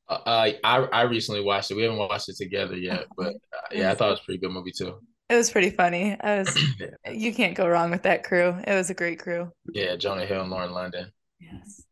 Uh, 0.08 0.18
I 0.26 0.58
I 0.62 1.02
recently 1.02 1.40
watched 1.42 1.70
it. 1.70 1.74
We 1.76 1.82
haven't 1.84 1.98
watched 1.98 2.28
it 2.28 2.36
together 2.36 2.76
yet, 2.76 3.06
but 3.16 3.34
uh, 3.54 3.68
yeah, 3.72 3.90
I 3.90 3.94
thought 3.94 4.08
it 4.08 4.10
was 4.12 4.20
a 4.20 4.24
pretty 4.24 4.40
good 4.40 4.52
movie 4.52 4.72
too. 4.76 5.00
it 5.30 5.36
was 5.36 5.50
pretty 5.50 5.70
funny. 5.70 6.16
I 6.20 6.40
was 6.40 6.58
you 7.10 7.32
can't 7.32 7.54
go 7.56 7.66
wrong 7.68 7.90
with 7.90 8.02
that 8.02 8.24
crew. 8.24 8.54
It 8.66 8.74
was 8.74 8.90
a 8.90 8.94
great 8.94 9.20
crew. 9.20 9.50
Yeah, 9.72 9.96
Jonah 9.96 10.26
Hill 10.26 10.42
and 10.42 10.50
Lauren 10.50 10.72
London. 10.72 11.10
Yes. 11.40 11.82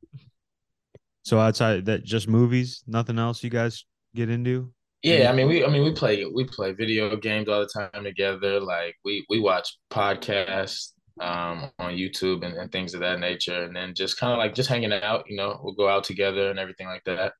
So 1.31 1.39
outside 1.39 1.85
that 1.85 2.03
just 2.03 2.27
movies 2.27 2.83
nothing 2.89 3.17
else 3.17 3.45
you 3.45 3.51
guys 3.51 3.85
get 4.17 4.29
into? 4.29 4.73
Yeah, 5.05 5.31
I 5.31 5.33
mean 5.33 5.47
we 5.47 5.65
I 5.65 5.69
mean 5.69 5.85
we 5.85 5.93
play 5.93 6.25
we 6.25 6.43
play 6.43 6.73
video 6.73 7.15
games 7.17 7.49
all 7.49 7.61
the 7.61 7.69
time 7.69 8.03
together. 8.03 8.59
Like 8.59 8.97
we 9.05 9.25
we 9.31 9.39
watch 9.39 9.79
podcasts 9.93 10.91
um 11.21 11.71
on 11.79 11.93
YouTube 11.93 12.45
and, 12.45 12.57
and 12.57 12.73
things 12.73 12.95
of 12.95 13.01
that 13.01 13.21
nature. 13.21 13.63
And 13.63 13.77
then 13.77 13.95
just 13.95 14.19
kind 14.19 14.33
of 14.33 14.39
like 14.39 14.57
just 14.57 14.69
hanging 14.69 14.93
out, 14.93 15.25
you 15.29 15.37
know, 15.37 15.61
we'll 15.63 15.75
go 15.75 15.89
out 15.89 16.03
together 16.03 16.51
and 16.51 16.59
everything 16.59 16.89
like 16.89 17.05
that. 17.05 17.35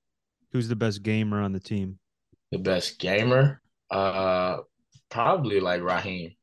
Who's 0.53 0.69
the 0.69 0.77
best 0.77 1.03
gamer 1.03 1.41
on 1.41 1.53
the 1.53 1.59
team? 1.59 1.99
The 2.53 2.59
best 2.59 3.01
gamer? 3.01 3.61
Uh 3.91 4.59
probably 5.11 5.59
like 5.59 5.83
Raheem. 5.83 6.37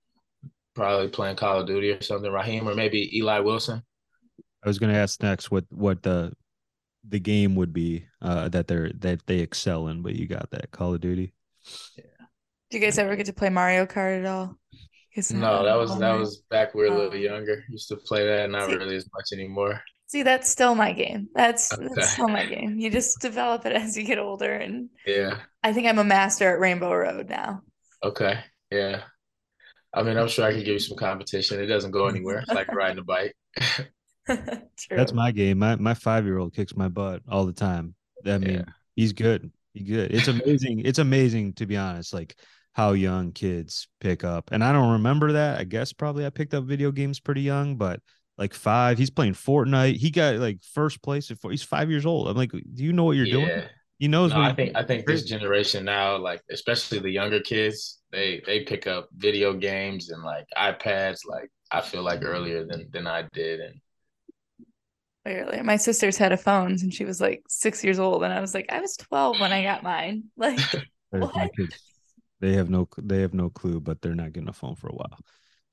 Probably 0.76 1.08
playing 1.08 1.38
Call 1.38 1.62
of 1.62 1.68
Duty 1.68 1.92
or 1.92 2.02
something. 2.02 2.30
Raheem 2.30 2.68
or 2.68 2.76
maybe 2.76 3.18
Eli 3.18 3.40
Wilson. 3.40 3.82
I 4.66 4.68
was 4.68 4.80
going 4.80 4.92
to 4.92 5.00
ask 5.00 5.24
next 5.24 5.50
what 5.50 5.64
what 5.70 6.04
the 6.04 6.34
the 7.08 7.20
game 7.20 7.56
would 7.56 7.74
be 7.74 8.06
uh, 8.22 8.50
that 8.50 8.68
they're 8.68 8.92
that 9.00 9.26
they 9.28 9.40
excel 9.40 9.88
in, 9.88 10.02
but 10.02 10.16
you 10.16 10.28
got 10.28 10.52
that 10.52 10.72
Call 10.72 10.94
of 10.94 11.02
Duty. 11.02 11.34
Yeah. 11.98 12.04
Do 12.70 12.78
you 12.78 12.84
guys 12.84 12.98
ever 12.98 13.16
get 13.16 13.26
to 13.28 13.34
play 13.34 13.50
Mario 13.50 13.86
Kart 13.86 14.20
at 14.20 14.26
all? 14.26 14.56
No, 15.32 15.64
that 15.66 15.76
was 15.76 15.98
that 15.98 16.14
was 16.14 16.44
back 16.52 16.76
when 16.76 16.84
we 16.84 16.90
were 16.90 16.96
a 16.96 17.00
Oh. 17.00 17.04
little 17.06 17.20
younger. 17.20 17.64
Used 17.70 17.88
to 17.90 17.96
play 17.96 18.26
that, 18.28 18.50
not 18.52 18.70
See- 18.70 18.76
really 18.76 18.96
as 18.98 19.10
much 19.14 19.26
anymore. 19.34 19.82
See, 20.06 20.22
that's 20.24 20.48
still 20.50 20.76
my 20.76 20.94
game. 20.94 21.28
That's 21.34 21.74
Okay. 21.74 21.88
that's 21.96 22.14
still 22.14 22.28
my 22.30 22.46
game. 22.46 22.78
You 22.80 22.90
just 22.92 23.20
develop 23.20 23.66
it 23.66 23.74
as 23.74 23.98
you 23.98 24.04
get 24.04 24.20
older, 24.20 24.54
and 24.54 24.90
Yeah. 25.08 25.40
I 25.64 25.74
think 25.74 25.88
I'm 25.88 25.98
a 26.00 26.04
master 26.04 26.54
at 26.54 26.60
Rainbow 26.60 26.94
Road 26.94 27.30
now. 27.30 27.62
Okay. 28.04 28.40
Yeah. 28.72 29.04
I 29.94 30.04
mean, 30.04 30.18
I'm 30.18 30.28
sure 30.28 30.46
I 30.46 30.52
can 30.52 30.60
give 30.60 30.74
you 30.74 30.80
some 30.80 30.98
competition. 30.98 31.60
It 31.60 31.66
doesn't 31.66 31.92
go 31.92 32.08
anywhere. 32.08 32.40
It's 32.40 32.54
like 32.54 32.68
riding 32.72 33.00
a 33.00 33.04
bike. 33.04 33.36
True. 34.78 34.98
That's 34.98 35.14
my 35.14 35.32
game. 35.32 35.60
My 35.60 35.76
my 35.76 35.94
five 35.94 36.26
year 36.26 36.38
old 36.38 36.54
kicks 36.54 36.76
my 36.76 36.88
butt 36.90 37.22
all 37.30 37.46
the 37.46 37.54
time. 37.54 37.96
I 38.26 38.38
mean, 38.38 38.54
Yeah. 38.56 38.64
he's 38.96 39.14
good. 39.14 39.52
He's 39.74 39.88
good. 39.88 40.12
It's 40.14 40.28
amazing. 40.28 40.82
it's 40.86 41.00
amazing 41.00 41.54
to 41.54 41.66
be 41.66 41.78
honest. 41.78 42.14
Like 42.14 42.36
how 42.74 42.94
young 42.94 43.32
kids 43.32 43.88
pick 44.00 44.24
up, 44.24 44.52
and 44.52 44.64
I 44.64 44.72
don't 44.72 44.94
remember 44.94 45.34
that. 45.34 45.60
I 45.60 45.64
guess 45.64 45.94
probably 45.94 46.26
I 46.26 46.30
picked 46.30 46.54
up 46.54 46.66
video 46.66 46.92
games 46.92 47.20
pretty 47.20 47.42
young, 47.42 47.76
but 47.78 48.02
like 48.38 48.54
five, 48.54 48.98
he's 49.00 49.10
playing 49.10 49.34
Fortnite. 49.34 49.96
He 49.98 50.12
got 50.12 50.36
like 50.36 50.60
first 50.74 51.02
place 51.02 51.32
at 51.32 51.40
four. 51.40 51.52
He's 51.52 51.64
five 51.64 51.90
years 51.90 52.06
old. 52.06 52.28
I'm 52.28 52.38
like, 52.38 52.52
do 52.52 52.84
you 52.84 52.94
know 52.94 53.04
what 53.04 53.18
you're 53.18 53.26
doing? 53.26 53.48
Yeah. 53.48 53.66
He 54.00 54.08
knows 54.08 54.32
No, 54.32 54.38
what 54.40 54.52
I 54.52 54.54
think 54.54 54.76
I 54.76 54.84
think 54.84 55.08
this 55.08 55.24
generation 55.24 55.84
now, 55.86 56.18
like 56.18 56.42
especially 56.52 57.00
the 57.00 57.10
younger 57.10 57.40
kids, 57.40 58.00
they 58.12 58.42
they 58.46 58.60
pick 58.64 58.86
up 58.86 59.10
video 59.16 59.54
games 59.54 60.10
and 60.12 60.22
like 60.24 60.46
iPads. 60.56 61.20
Like 61.28 61.50
I 61.72 61.82
feel 61.82 62.04
like 62.04 62.24
earlier 62.24 62.64
than 62.64 62.90
than 62.92 63.08
I 63.08 63.24
did, 63.34 63.60
and 63.60 63.74
way 65.28 65.38
earlier. 65.38 65.64
My 65.64 65.78
sister's 65.78 66.18
had 66.18 66.32
a 66.32 66.38
phone 66.38 66.72
and 66.74 66.94
she 66.94 67.06
was 67.06 67.22
like 67.22 67.44
six 67.50 67.84
years 67.84 68.00
old, 68.00 68.24
and 68.24 68.34
I 68.34 68.42
was 68.42 68.54
like, 68.54 68.68
I 68.72 68.82
was 68.82 68.98
12 68.98 69.40
when 69.40 69.54
I 69.54 69.64
got 69.64 69.84
mine. 69.84 70.26
Like, 70.38 70.62
What? 71.12 71.52
kids. 71.56 71.80
They 72.40 72.54
have 72.54 72.70
no 72.70 72.88
they 72.98 73.22
have 73.22 73.34
no 73.34 73.50
clue, 73.50 73.80
but 73.80 74.02
they're 74.02 74.16
not 74.16 74.34
getting 74.34 74.50
a 74.50 74.54
phone 74.54 74.76
for 74.76 74.90
a 74.90 74.94
while. 74.96 75.20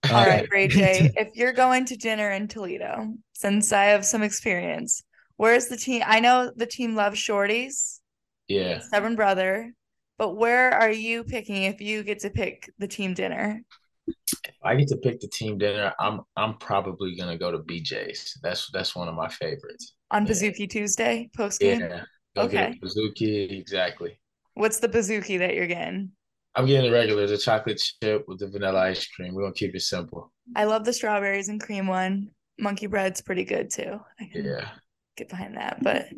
all 0.08 0.26
Uh, 0.26 0.26
right, 0.26 0.46
Ray 0.50 0.68
J, 0.68 1.12
if 1.16 1.28
you're 1.34 1.52
going 1.52 1.86
to 1.86 1.96
dinner 1.96 2.30
in 2.30 2.48
Toledo, 2.48 3.14
since 3.32 3.72
I 3.72 3.84
have 3.86 4.04
some 4.04 4.22
experience, 4.22 5.02
where's 5.36 5.68
the 5.68 5.76
team? 5.76 6.02
I 6.06 6.20
know 6.20 6.52
the 6.54 6.66
team 6.66 6.94
loves 6.94 7.18
shorties, 7.18 8.00
yeah, 8.48 8.80
stubborn 8.80 9.16
brother, 9.16 9.74
but 10.18 10.36
where 10.36 10.72
are 10.72 10.90
you 10.92 11.24
picking 11.24 11.64
if 11.64 11.80
you 11.80 12.02
get 12.04 12.20
to 12.20 12.30
pick 12.30 12.70
the 12.78 12.88
team 12.88 13.14
dinner? 13.14 13.62
If 14.06 14.54
I 14.62 14.74
get 14.74 14.88
to 14.88 14.96
pick 14.96 15.20
the 15.20 15.28
team 15.28 15.58
dinner, 15.58 15.92
I'm 15.98 16.20
I'm 16.36 16.56
probably 16.58 17.16
gonna 17.16 17.38
go 17.38 17.50
to 17.50 17.58
BJ's. 17.58 18.38
That's 18.42 18.70
that's 18.72 18.94
one 18.96 19.08
of 19.08 19.14
my 19.14 19.28
favorites. 19.28 19.94
On 20.10 20.24
Yeah. 20.26 20.32
Pizookie 20.32 20.68
Tuesday 20.70 21.30
post 21.36 21.60
game? 21.60 21.80
Yeah, 21.80 22.04
go 22.36 22.42
Okay. 22.42 22.78
Pizookie. 22.82 23.58
Exactly. 23.58 24.18
What's 24.54 24.78
the 24.78 24.88
Pizookie 24.88 25.38
that 25.38 25.54
you're 25.54 25.66
getting? 25.66 26.12
I'm 26.54 26.66
getting 26.66 26.90
the 26.90 26.96
regular, 26.96 27.26
the 27.26 27.36
chocolate 27.38 27.82
chip 28.02 28.24
with 28.28 28.38
the 28.38 28.48
vanilla 28.48 28.80
ice 28.80 29.06
cream. 29.08 29.34
We're 29.34 29.42
gonna 29.42 29.54
keep 29.54 29.74
it 29.74 29.80
simple. 29.80 30.32
I 30.54 30.64
love 30.64 30.84
the 30.84 30.92
strawberries 30.92 31.48
and 31.48 31.60
cream 31.60 31.86
one. 31.86 32.30
Monkey 32.58 32.86
bread's 32.86 33.20
pretty 33.20 33.44
good 33.44 33.70
too. 33.70 33.98
I 34.20 34.26
can 34.32 34.44
Yeah. 34.44 34.68
get 35.16 35.28
behind 35.28 35.56
that, 35.56 35.82
but 35.82 36.08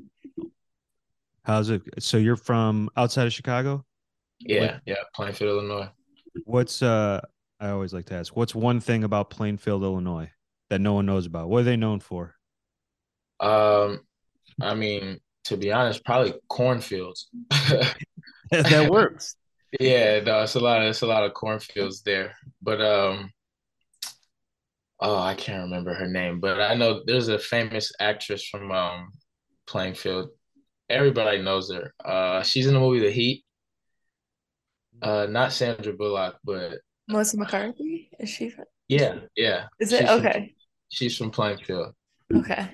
How's 1.44 1.70
it? 1.70 1.82
So 2.00 2.16
you're 2.16 2.36
from 2.36 2.90
outside 2.96 3.26
of 3.28 3.32
Chicago? 3.32 3.84
Yeah, 4.40 4.80
yeah. 4.84 4.96
Plainfield, 5.14 5.50
Illinois. 5.62 5.88
What's 6.44 6.82
uh? 6.82 7.20
I 7.60 7.70
always 7.70 7.92
like 7.94 8.06
to 8.06 8.14
ask, 8.14 8.36
what's 8.36 8.54
one 8.54 8.80
thing 8.80 9.04
about 9.04 9.30
Plainfield, 9.30 9.82
Illinois, 9.82 10.30
that 10.68 10.80
no 10.80 10.92
one 10.92 11.06
knows 11.06 11.26
about? 11.26 11.48
What 11.48 11.60
are 11.60 11.64
they 11.64 11.76
known 11.76 12.00
for? 12.00 12.34
Um, 13.40 14.00
I 14.60 14.74
mean, 14.74 15.20
to 15.44 15.56
be 15.56 15.72
honest, 15.72 16.04
probably 16.04 16.34
cornfields. 16.48 17.28
that 18.50 18.90
works. 18.90 19.36
Yeah, 19.80 20.20
no, 20.20 20.42
it's 20.42 20.54
a 20.54 20.60
lot 20.60 20.80
of 20.80 20.88
it's 20.88 21.02
a 21.02 21.06
lot 21.06 21.24
of 21.24 21.34
cornfields 21.34 22.02
there. 22.02 22.36
But 22.62 22.80
um 22.80 23.30
oh, 25.00 25.18
I 25.18 25.34
can't 25.34 25.64
remember 25.64 25.94
her 25.94 26.06
name, 26.08 26.40
but 26.40 26.60
I 26.60 26.74
know 26.74 27.02
there's 27.04 27.28
a 27.28 27.38
famous 27.38 27.92
actress 28.00 28.46
from 28.46 28.70
um 28.72 29.08
Plainfield. 29.66 30.30
Everybody 30.88 31.42
knows 31.42 31.70
her. 31.72 31.92
Uh 32.04 32.42
she's 32.42 32.66
in 32.66 32.74
the 32.74 32.80
movie 32.80 33.00
The 33.00 33.10
Heat. 33.10 33.44
Uh 35.02 35.26
not 35.28 35.52
Sandra 35.52 35.92
Bullock, 35.92 36.36
but 36.44 36.78
Melissa 37.08 37.36
McCarthy 37.38 38.10
is 38.18 38.28
she? 38.28 38.50
From, 38.50 38.64
yeah, 38.88 39.16
yeah. 39.36 39.66
is 39.80 39.92
it 39.92 40.00
She's 40.00 40.08
from- 40.08 40.18
okay? 40.20 40.54
she's 40.88 41.16
from 41.16 41.30
Plainfield. 41.30 41.94
Okay. 42.34 42.68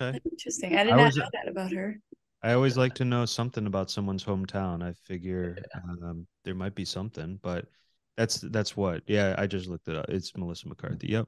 Okay. 0.00 0.18
Interesting. 0.30 0.76
I 0.76 0.84
did 0.84 0.92
I 0.92 0.96
not 0.96 1.04
was- 1.06 1.16
know 1.16 1.28
that 1.32 1.48
about 1.50 1.72
her. 1.72 1.96
I 2.42 2.52
always 2.52 2.76
like 2.76 2.94
to 2.96 3.06
know 3.06 3.24
something 3.24 3.66
about 3.66 3.90
someone's 3.90 4.22
hometown. 4.22 4.82
I 4.82 4.92
figure 5.06 5.56
um, 6.02 6.26
there 6.44 6.54
might 6.54 6.74
be 6.74 6.84
something, 6.84 7.40
but 7.42 7.64
that's 8.18 8.40
that's 8.42 8.76
what. 8.76 9.02
Yeah, 9.06 9.34
I 9.38 9.46
just 9.46 9.66
looked 9.66 9.88
it 9.88 9.96
up. 9.96 10.06
It's 10.10 10.36
Melissa 10.36 10.68
McCarthy. 10.68 11.08
Yep. 11.08 11.26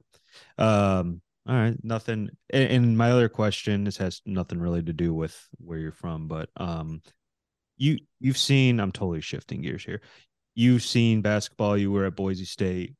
Um. 0.59 1.21
All 1.49 1.55
right. 1.55 1.75
Nothing. 1.83 2.29
And, 2.51 2.69
and 2.69 2.97
my 2.97 3.09
other 3.11 3.29
question. 3.29 3.83
This 3.83 3.97
has 3.97 4.21
nothing 4.27 4.59
really 4.59 4.83
to 4.83 4.93
do 4.93 5.11
with 5.13 5.35
where 5.57 5.79
you're 5.79 5.91
from, 5.91 6.27
but 6.27 6.49
um, 6.57 7.01
you 7.77 7.97
you've 8.19 8.37
seen. 8.37 8.79
I'm 8.79 8.91
totally 8.91 9.21
shifting 9.21 9.61
gears 9.63 9.83
here. 9.83 10.01
You've 10.59 10.81
seen 10.81 11.21
basketball. 11.21 11.77
You 11.77 11.91
were 11.91 12.05
at 12.05 12.15
Boise 12.15 12.43
State. 12.43 12.95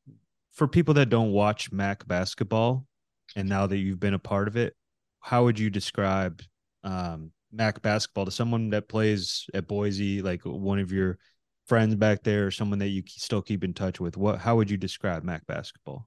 For 0.52 0.68
people 0.68 0.94
that 0.94 1.08
don't 1.08 1.32
watch 1.32 1.72
MAC 1.72 2.06
basketball, 2.06 2.86
and 3.34 3.48
now 3.48 3.66
that 3.66 3.78
you've 3.78 3.98
been 3.98 4.14
a 4.14 4.18
part 4.20 4.46
of 4.46 4.56
it, 4.56 4.76
how 5.18 5.42
would 5.42 5.58
you 5.58 5.68
describe 5.68 6.40
um, 6.84 7.32
MAC 7.50 7.82
basketball 7.82 8.26
to 8.26 8.30
someone 8.30 8.70
that 8.70 8.88
plays 8.88 9.46
at 9.54 9.66
Boise, 9.66 10.22
like 10.22 10.42
one 10.44 10.78
of 10.78 10.92
your 10.92 11.18
friends 11.66 11.96
back 11.96 12.22
there, 12.22 12.46
or 12.46 12.52
someone 12.52 12.78
that 12.78 12.90
you 12.90 13.02
still 13.08 13.42
keep 13.42 13.64
in 13.64 13.74
touch 13.74 13.98
with? 13.98 14.16
What? 14.16 14.38
How 14.38 14.54
would 14.54 14.70
you 14.70 14.76
describe 14.76 15.24
MAC 15.24 15.44
basketball? 15.48 16.06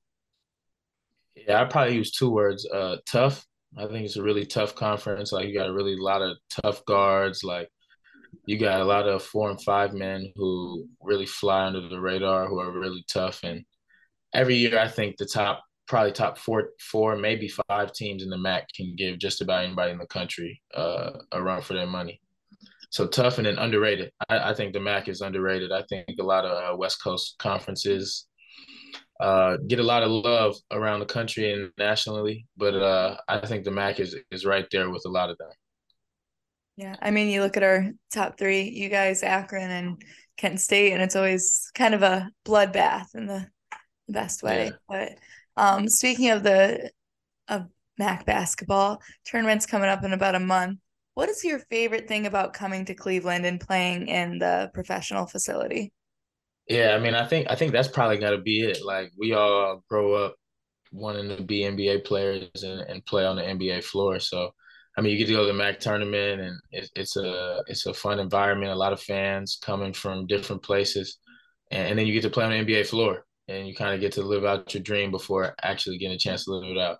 Yeah, 1.36 1.62
I 1.62 1.66
probably 1.66 1.96
use 1.96 2.12
two 2.12 2.30
words. 2.30 2.66
Uh, 2.66 2.96
tough. 3.06 3.46
I 3.78 3.88
think 3.88 4.06
it's 4.06 4.16
a 4.16 4.24
really 4.24 4.46
tough 4.46 4.74
conference. 4.74 5.34
Like 5.34 5.50
you 5.50 5.54
got 5.54 5.68
a 5.68 5.74
really 5.74 5.98
lot 5.98 6.22
of 6.22 6.38
tough 6.50 6.86
guards. 6.86 7.44
Like 7.44 7.68
you 8.46 8.58
got 8.58 8.82
a 8.82 8.86
lot 8.86 9.08
of 9.08 9.24
four 9.24 9.50
and 9.50 9.62
five 9.62 9.94
men 9.94 10.32
who 10.36 10.88
really 11.02 11.26
fly 11.26 11.66
under 11.66 11.88
the 11.88 12.00
radar, 12.00 12.48
who 12.48 12.60
are 12.60 12.72
really 12.72 13.04
tough. 13.08 13.40
And 13.44 13.64
every 14.34 14.56
year, 14.56 14.80
I 14.80 14.88
think 14.88 15.18
the 15.18 15.26
top, 15.26 15.64
probably 15.88 16.12
top 16.12 16.38
four, 16.38 16.70
four, 16.80 17.16
maybe 17.16 17.52
five 17.68 17.94
teams 17.94 18.24
in 18.24 18.30
the 18.30 18.38
MAC 18.38 18.68
can 18.76 18.96
give 18.96 19.20
just 19.20 19.42
about 19.42 19.64
anybody 19.64 19.92
in 19.92 19.98
the 19.98 20.08
country 20.08 20.62
uh, 20.74 21.12
a 21.32 21.42
run 21.42 21.62
for 21.62 21.74
their 21.74 21.88
money. 21.88 22.22
So 22.90 23.08
tough 23.08 23.38
and 23.38 23.48
then 23.48 23.58
underrated. 23.58 24.12
I, 24.30 24.52
I 24.52 24.54
think 24.54 24.74
the 24.74 24.80
MAC 24.80 25.08
is 25.08 25.22
underrated. 25.22 25.72
I 25.72 25.84
think 25.84 26.08
a 26.20 26.24
lot 26.24 26.46
of 26.46 26.52
uh, 26.52 26.78
West 26.78 27.02
Coast 27.02 27.36
conferences 27.40 28.28
uh, 29.22 29.58
get 29.68 29.80
a 29.80 29.84
lot 29.84 30.04
of 30.04 30.10
love 30.10 30.56
around 30.72 31.00
the 31.00 31.06
country 31.06 31.54
and 31.54 31.72
nationally, 31.78 32.48
but 32.58 32.74
uh, 32.76 33.18
I 33.28 33.46
think 33.46 33.64
the 33.64 33.72
MAC 33.72 34.00
is 34.00 34.16
is 34.32 34.46
right 34.46 34.66
there 34.72 34.90
with 34.90 35.04
a 35.06 35.10
lot 35.10 35.30
of 35.30 35.38
them. 35.38 35.52
Yeah. 36.82 36.96
I 37.00 37.12
mean, 37.12 37.28
you 37.28 37.44
look 37.44 37.58
at 37.58 37.64
our 37.64 37.92
top 38.12 38.40
three, 38.40 38.64
you 38.64 38.90
guys, 38.90 39.22
Akron 39.22 39.70
and 39.70 40.02
Kent 40.36 40.60
State, 40.60 40.94
and 40.94 41.02
it's 41.04 41.16
always 41.16 41.70
kind 41.76 41.94
of 41.94 42.02
a 42.02 42.28
bloodbath 42.44 43.14
in 43.14 43.28
the 43.28 43.46
best 44.10 44.42
way. 44.42 44.72
But 44.90 45.12
um, 45.56 45.88
speaking 45.88 46.32
of 46.32 46.42
the 46.42 46.90
of 47.48 47.68
MAC 48.00 48.26
basketball, 48.26 49.00
tournament's 49.26 49.68
coming 49.68 49.90
up 49.90 50.04
in 50.04 50.12
about 50.12 50.34
a 50.34 50.40
month. 50.40 50.80
What 51.14 51.30
is 51.30 51.44
your 51.44 51.60
favorite 51.70 52.08
thing 52.08 52.26
about 52.26 52.54
coming 52.54 52.86
to 52.86 52.96
Cleveland 52.96 53.46
and 53.46 53.60
playing 53.60 54.08
in 54.08 54.40
the 54.40 54.72
professional 54.74 55.28
facility? 55.28 55.94
Yeah, 56.68 56.96
I 56.96 57.00
mean, 57.00 57.14
I 57.14 57.28
think 57.28 57.46
I 57.48 57.54
think 57.54 57.74
that's 57.74 57.90
probably 57.90 58.18
got 58.18 58.32
to 58.32 58.40
be 58.40 58.62
it. 58.62 58.84
Like 58.84 59.12
we 59.20 59.34
all 59.34 59.84
grow 59.88 60.16
up 60.16 60.34
wanting 60.92 61.30
to 61.38 61.44
be 61.44 61.60
NBA 61.60 62.06
players 62.06 62.64
and, 62.64 62.82
and 62.82 63.06
play 63.06 63.24
on 63.24 63.36
the 63.36 63.44
NBA 63.44 63.84
floor. 63.84 64.20
So, 64.20 64.50
I 64.98 65.02
mean, 65.02 65.14
you 65.14 65.18
get 65.18 65.28
to 65.28 65.34
go 65.34 65.42
to 65.46 65.48
the 65.48 65.58
MAC 65.58 65.80
tournament, 65.80 66.42
and 66.42 66.60
it, 66.72 66.90
it's 66.96 67.16
a 67.16 67.64
it's 67.68 67.86
a 67.86 67.94
fun 67.94 68.20
environment. 68.20 68.72
A 68.72 68.76
lot 68.76 68.94
of 68.94 69.02
fans 69.02 69.58
coming 69.62 69.94
from 69.94 70.28
different 70.28 70.64
places, 70.64 71.18
and, 71.72 71.90
and 71.90 72.00
then 72.00 72.08
you 72.08 72.14
get 72.14 72.24
to 72.24 72.30
play 72.30 72.44
on 72.44 72.52
the 72.52 72.58
NBA 72.58 72.88
floor, 72.88 73.26
and 73.48 73.68
you 73.68 73.76
kind 73.76 73.94
of 73.94 74.02
get 74.02 74.12
to 74.14 74.22
live 74.22 74.44
out 74.44 74.74
your 74.74 74.84
dream 74.84 75.12
before 75.12 75.56
actually 75.62 75.98
getting 75.98 76.16
a 76.16 76.20
chance 76.20 76.46
to 76.46 76.52
live 76.52 76.70
it 76.70 76.78
out. 76.78 76.98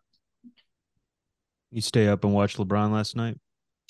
You 1.72 1.82
stay 1.82 2.08
up 2.08 2.24
and 2.24 2.34
watch 2.34 2.58
LeBron 2.58 2.92
last 2.92 3.16
night. 3.16 3.38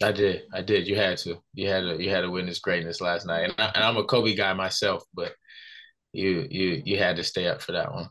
I 0.04 0.12
did. 0.12 0.44
I 0.54 0.62
did. 0.62 0.88
You 0.88 0.96
had 0.96 1.18
to. 1.20 1.38
You 1.54 1.68
had 1.68 1.82
to. 1.82 2.02
You 2.02 2.10
had 2.10 2.22
to 2.22 2.32
witness 2.32 2.60
greatness 2.60 3.02
last 3.02 3.28
night. 3.28 3.44
And, 3.44 3.54
I, 3.60 3.72
and 3.76 3.84
I'm 3.84 3.98
a 3.98 4.04
Kobe 4.04 4.34
guy 4.34 4.54
myself, 4.54 5.04
but 5.14 5.34
you 6.14 6.48
you 6.50 6.82
you 6.86 6.98
had 6.98 7.18
to 7.18 7.24
stay 7.24 7.48
up 7.48 7.62
for 7.62 7.74
that 7.74 7.94
one. 7.94 8.08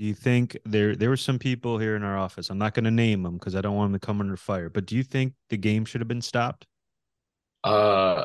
Do 0.00 0.06
you 0.06 0.14
think 0.14 0.56
there 0.64 0.96
there 0.96 1.10
were 1.10 1.16
some 1.18 1.38
people 1.38 1.76
here 1.76 1.94
in 1.94 2.02
our 2.02 2.16
office? 2.16 2.48
I'm 2.48 2.56
not 2.56 2.72
going 2.72 2.84
to 2.86 2.90
name 2.90 3.22
them 3.22 3.34
because 3.34 3.54
I 3.54 3.60
don't 3.60 3.76
want 3.76 3.92
them 3.92 4.00
to 4.00 4.06
come 4.06 4.22
under 4.22 4.34
fire. 4.34 4.70
But 4.70 4.86
do 4.86 4.96
you 4.96 5.02
think 5.02 5.34
the 5.50 5.58
game 5.58 5.84
should 5.84 6.00
have 6.00 6.08
been 6.08 6.22
stopped? 6.22 6.66
Uh, 7.62 8.24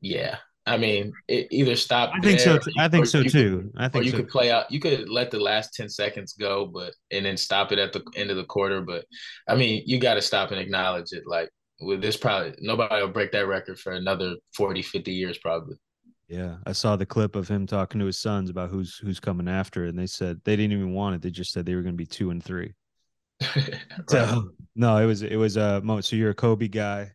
yeah. 0.00 0.38
I 0.64 0.78
mean, 0.78 1.12
it 1.28 1.48
either 1.50 1.76
stop. 1.76 2.12
I 2.14 2.20
think 2.20 2.40
so. 2.40 2.58
I 2.78 2.88
think 2.88 3.04
so 3.04 3.18
you 3.18 3.24
could- 3.24 3.32
too. 3.32 3.72
I 3.76 3.86
Or 3.86 3.88
think 3.90 4.04
you 4.06 4.10
so. 4.12 4.16
could 4.16 4.28
play 4.30 4.50
out. 4.50 4.70
You 4.72 4.80
could 4.80 5.06
let 5.10 5.30
the 5.30 5.38
last 5.38 5.74
ten 5.74 5.90
seconds 5.90 6.32
go, 6.32 6.64
but 6.64 6.94
and 7.10 7.26
then 7.26 7.36
stop 7.36 7.72
it 7.72 7.78
at 7.78 7.92
the 7.92 8.02
end 8.16 8.30
of 8.30 8.38
the 8.38 8.44
quarter. 8.44 8.80
But 8.80 9.04
I 9.46 9.56
mean, 9.56 9.82
you 9.84 9.98
got 10.00 10.14
to 10.14 10.22
stop 10.22 10.50
and 10.50 10.58
acknowledge 10.58 11.12
it. 11.12 11.24
Like 11.26 11.50
with 11.82 12.00
this, 12.00 12.16
probably 12.16 12.54
nobody 12.58 13.02
will 13.02 13.12
break 13.12 13.32
that 13.32 13.46
record 13.46 13.78
for 13.78 13.92
another 13.92 14.36
40, 14.56 14.80
50 14.80 15.12
years, 15.12 15.36
probably. 15.36 15.76
Yeah, 16.30 16.58
I 16.64 16.70
saw 16.70 16.94
the 16.94 17.04
clip 17.04 17.34
of 17.34 17.48
him 17.48 17.66
talking 17.66 17.98
to 17.98 18.06
his 18.06 18.20
sons 18.20 18.50
about 18.50 18.70
who's 18.70 18.96
who's 18.96 19.18
coming 19.18 19.48
after, 19.48 19.86
and 19.86 19.98
they 19.98 20.06
said 20.06 20.40
they 20.44 20.54
didn't 20.54 20.72
even 20.72 20.94
want 20.94 21.16
it. 21.16 21.22
They 21.22 21.30
just 21.30 21.50
said 21.50 21.66
they 21.66 21.74
were 21.74 21.82
going 21.82 21.94
to 21.94 21.98
be 21.98 22.06
two 22.06 22.30
and 22.30 22.42
three. 22.42 22.72
Right. 24.12 24.28
So 24.28 24.50
no, 24.76 24.96
it 24.98 25.06
was 25.06 25.22
it 25.22 25.36
was 25.36 25.56
a 25.56 25.80
moment. 25.80 26.04
So 26.04 26.14
you're 26.14 26.30
a 26.30 26.34
Kobe 26.34 26.68
guy. 26.68 27.12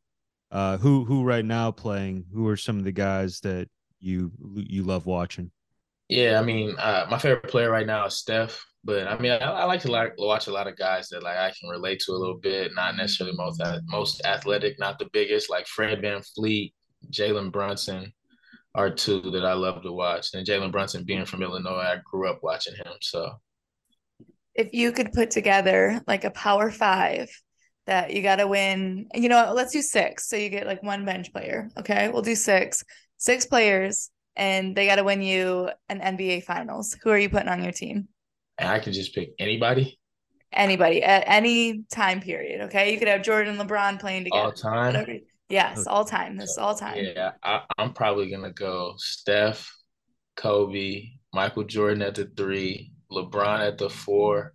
Uh, 0.51 0.77
who 0.77 1.05
who 1.05 1.23
right 1.23 1.45
now 1.45 1.71
playing? 1.71 2.25
Who 2.33 2.47
are 2.49 2.57
some 2.57 2.77
of 2.77 2.83
the 2.83 2.91
guys 2.91 3.39
that 3.41 3.69
you 4.01 4.31
you 4.55 4.83
love 4.83 5.05
watching? 5.05 5.49
Yeah, 6.09 6.39
I 6.39 6.43
mean, 6.43 6.75
uh, 6.77 7.07
my 7.09 7.17
favorite 7.17 7.49
player 7.49 7.71
right 7.71 7.87
now 7.87 8.05
is 8.05 8.17
Steph. 8.17 8.63
But 8.83 9.07
I 9.07 9.17
mean, 9.17 9.31
I, 9.31 9.37
I 9.37 9.63
like 9.63 9.81
to 9.81 9.91
like 9.91 10.13
watch 10.17 10.47
a 10.47 10.51
lot 10.51 10.67
of 10.67 10.77
guys 10.77 11.07
that 11.09 11.23
like 11.23 11.37
I 11.37 11.53
can 11.57 11.69
relate 11.69 12.01
to 12.05 12.11
a 12.11 12.19
little 12.19 12.37
bit. 12.37 12.71
Not 12.75 12.97
necessarily 12.97 13.35
most 13.37 13.61
most 13.85 14.25
athletic, 14.25 14.77
not 14.77 14.99
the 14.99 15.09
biggest, 15.13 15.49
like 15.49 15.67
Fred 15.67 16.01
Van 16.01 16.21
Fleet, 16.35 16.73
Jalen 17.11 17.51
Brunson 17.51 18.13
are 18.75 18.89
two 18.89 19.21
that 19.31 19.45
I 19.45 19.53
love 19.53 19.81
to 19.83 19.91
watch. 19.91 20.27
And 20.33 20.45
Jalen 20.45 20.71
Brunson 20.71 21.03
being 21.03 21.25
from 21.25 21.41
Illinois, 21.41 21.79
I 21.93 21.97
grew 22.03 22.29
up 22.29 22.39
watching 22.43 22.75
him. 22.75 22.93
So 23.01 23.31
If 24.53 24.73
you 24.73 24.91
could 24.91 25.11
put 25.13 25.31
together 25.31 26.01
like 26.07 26.23
a 26.23 26.31
power 26.31 26.69
five 26.69 27.29
that 27.87 28.13
you 28.13 28.21
got 28.21 28.37
to 28.37 28.47
win, 28.47 29.07
you 29.13 29.29
know, 29.29 29.53
let's 29.55 29.71
do 29.73 29.81
six. 29.81 30.27
So 30.29 30.35
you 30.35 30.49
get 30.49 30.67
like 30.67 30.83
one 30.83 31.05
bench 31.05 31.31
player. 31.31 31.69
Okay. 31.79 32.09
We'll 32.09 32.21
do 32.21 32.35
six, 32.35 32.83
six 33.17 33.45
players, 33.45 34.11
and 34.35 34.75
they 34.75 34.85
got 34.85 34.97
to 34.97 35.03
win 35.03 35.21
you 35.21 35.69
an 35.89 35.99
NBA 36.01 36.43
finals. 36.43 36.95
Who 37.03 37.09
are 37.11 37.17
you 37.17 37.29
putting 37.29 37.49
on 37.49 37.63
your 37.63 37.71
team? 37.73 38.07
and 38.57 38.69
I 38.69 38.79
can 38.79 38.93
just 38.93 39.13
pick 39.13 39.31
anybody 39.39 39.99
Anybody 40.53 41.03
at 41.03 41.25
any 41.27 41.83
time 41.91 42.21
period. 42.21 42.61
Okay. 42.61 42.93
You 42.93 42.97
could 42.99 43.09
have 43.09 43.23
Jordan 43.23 43.59
and 43.59 43.69
LeBron 43.69 43.99
playing 43.99 44.23
together. 44.23 44.45
all 44.45 44.51
time. 44.53 44.93
Whatever. 44.93 45.17
Yes, 45.49 45.85
all 45.87 46.05
time. 46.05 46.37
This 46.37 46.51
is 46.51 46.57
all 46.57 46.75
time. 46.75 46.97
Yeah, 46.97 47.31
I, 47.43 47.61
I'm 47.77 47.93
probably 47.93 48.29
gonna 48.31 48.51
go 48.51 48.95
Steph, 48.97 49.71
Kobe, 50.35 51.09
Michael 51.33 51.63
Jordan 51.63 52.01
at 52.01 52.15
the 52.15 52.25
three, 52.25 52.91
LeBron 53.11 53.67
at 53.67 53.77
the 53.77 53.89
four, 53.89 54.53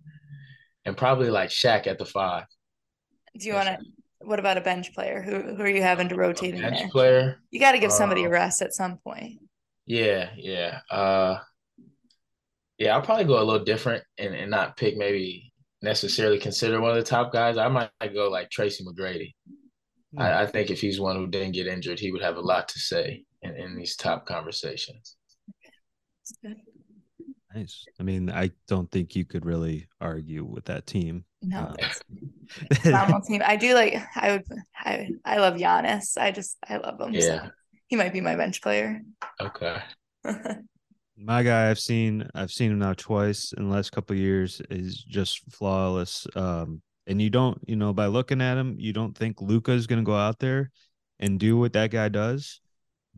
and 0.85 0.97
probably 0.97 1.29
like 1.29 1.49
Shaq 1.49 1.87
at 1.87 1.97
the 1.97 2.05
five. 2.05 2.45
Do 3.37 3.47
you 3.47 3.53
want 3.53 3.67
to? 3.67 3.79
What 4.19 4.39
about 4.39 4.57
a 4.57 4.61
bench 4.61 4.93
player? 4.93 5.21
Who 5.21 5.55
who 5.55 5.63
are 5.63 5.69
you 5.69 5.81
having 5.81 6.09
to 6.09 6.15
rotate 6.15 6.55
in 6.55 6.61
bench 6.61 6.79
there? 6.79 6.89
player. 6.89 7.41
You 7.51 7.59
got 7.59 7.71
to 7.71 7.79
give 7.79 7.91
somebody 7.91 8.23
a 8.25 8.27
Uh, 8.27 8.31
rest 8.31 8.61
at 8.61 8.73
some 8.73 8.97
point. 8.97 9.39
Yeah, 9.85 10.29
yeah. 10.35 10.79
Uh 10.89 11.39
yeah, 12.77 12.95
I'll 12.95 13.01
probably 13.01 13.25
go 13.25 13.41
a 13.41 13.43
little 13.43 13.63
different 13.63 14.03
and, 14.17 14.33
and 14.33 14.49
not 14.49 14.75
pick 14.75 14.97
maybe 14.97 15.53
necessarily 15.81 16.39
consider 16.39 16.81
one 16.81 16.91
of 16.91 16.97
the 16.97 17.03
top 17.03 17.31
guys. 17.31 17.57
I 17.57 17.67
might 17.67 17.91
go 18.13 18.29
like 18.29 18.49
Tracy 18.49 18.83
McGrady. 18.83 19.33
Hmm. 20.13 20.21
I, 20.21 20.41
I 20.41 20.45
think 20.45 20.69
if 20.69 20.81
he's 20.81 20.99
one 20.99 21.15
who 21.15 21.27
didn't 21.27 21.53
get 21.53 21.67
injured, 21.67 21.99
he 21.99 22.11
would 22.11 22.21
have 22.21 22.37
a 22.37 22.41
lot 22.41 22.67
to 22.69 22.79
say 22.79 23.23
in, 23.41 23.55
in 23.55 23.75
these 23.75 23.95
top 23.95 24.25
conversations. 24.25 25.15
Nice. 27.53 27.85
I 27.99 28.03
mean, 28.03 28.29
I 28.29 28.51
don't 28.67 28.89
think 28.91 29.15
you 29.15 29.25
could 29.25 29.45
really 29.45 29.87
argue 29.99 30.45
with 30.45 30.65
that 30.65 30.85
team. 30.85 31.25
No, 31.41 31.59
Uh, 31.59 31.75
it's 31.79 32.01
a 32.71 32.75
phenomenal 32.81 33.21
team. 33.21 33.41
I 33.45 33.57
do 33.57 33.73
like. 33.73 33.95
I 34.15 34.31
would. 34.31 34.43
I 34.77 35.09
I 35.25 35.37
love 35.37 35.55
Giannis. 35.55 36.17
I 36.17 36.31
just 36.31 36.57
I 36.67 36.77
love 36.77 37.01
him. 37.01 37.19
so 37.19 37.27
Yeah. 37.27 37.49
he 37.87 37.95
might 37.97 38.13
be 38.13 38.21
my 38.21 38.35
bench 38.35 38.61
player. 38.61 39.01
Okay. 39.39 39.77
My 41.23 41.43
guy, 41.43 41.69
I've 41.69 41.77
seen, 41.77 42.27
I've 42.33 42.49
seen 42.51 42.71
him 42.71 42.79
now 42.79 42.93
twice 42.93 43.53
in 43.55 43.67
the 43.69 43.75
last 43.75 43.91
couple 43.91 44.15
of 44.15 44.19
years. 44.19 44.59
Is 44.71 45.03
just 45.03 45.41
flawless. 45.53 46.25
Um, 46.35 46.81
and 47.07 47.21
you 47.21 47.29
don't, 47.29 47.59
you 47.67 47.75
know, 47.75 47.93
by 47.93 48.07
looking 48.07 48.41
at 48.41 48.57
him, 48.57 48.75
you 48.79 48.93
don't 48.93 49.17
think 49.17 49.41
Luka 49.41 49.71
is 49.71 49.87
going 49.87 49.99
to 50.01 50.05
go 50.05 50.15
out 50.15 50.39
there 50.39 50.71
and 51.19 51.39
do 51.39 51.57
what 51.57 51.73
that 51.73 51.91
guy 51.91 52.09
does. 52.09 52.61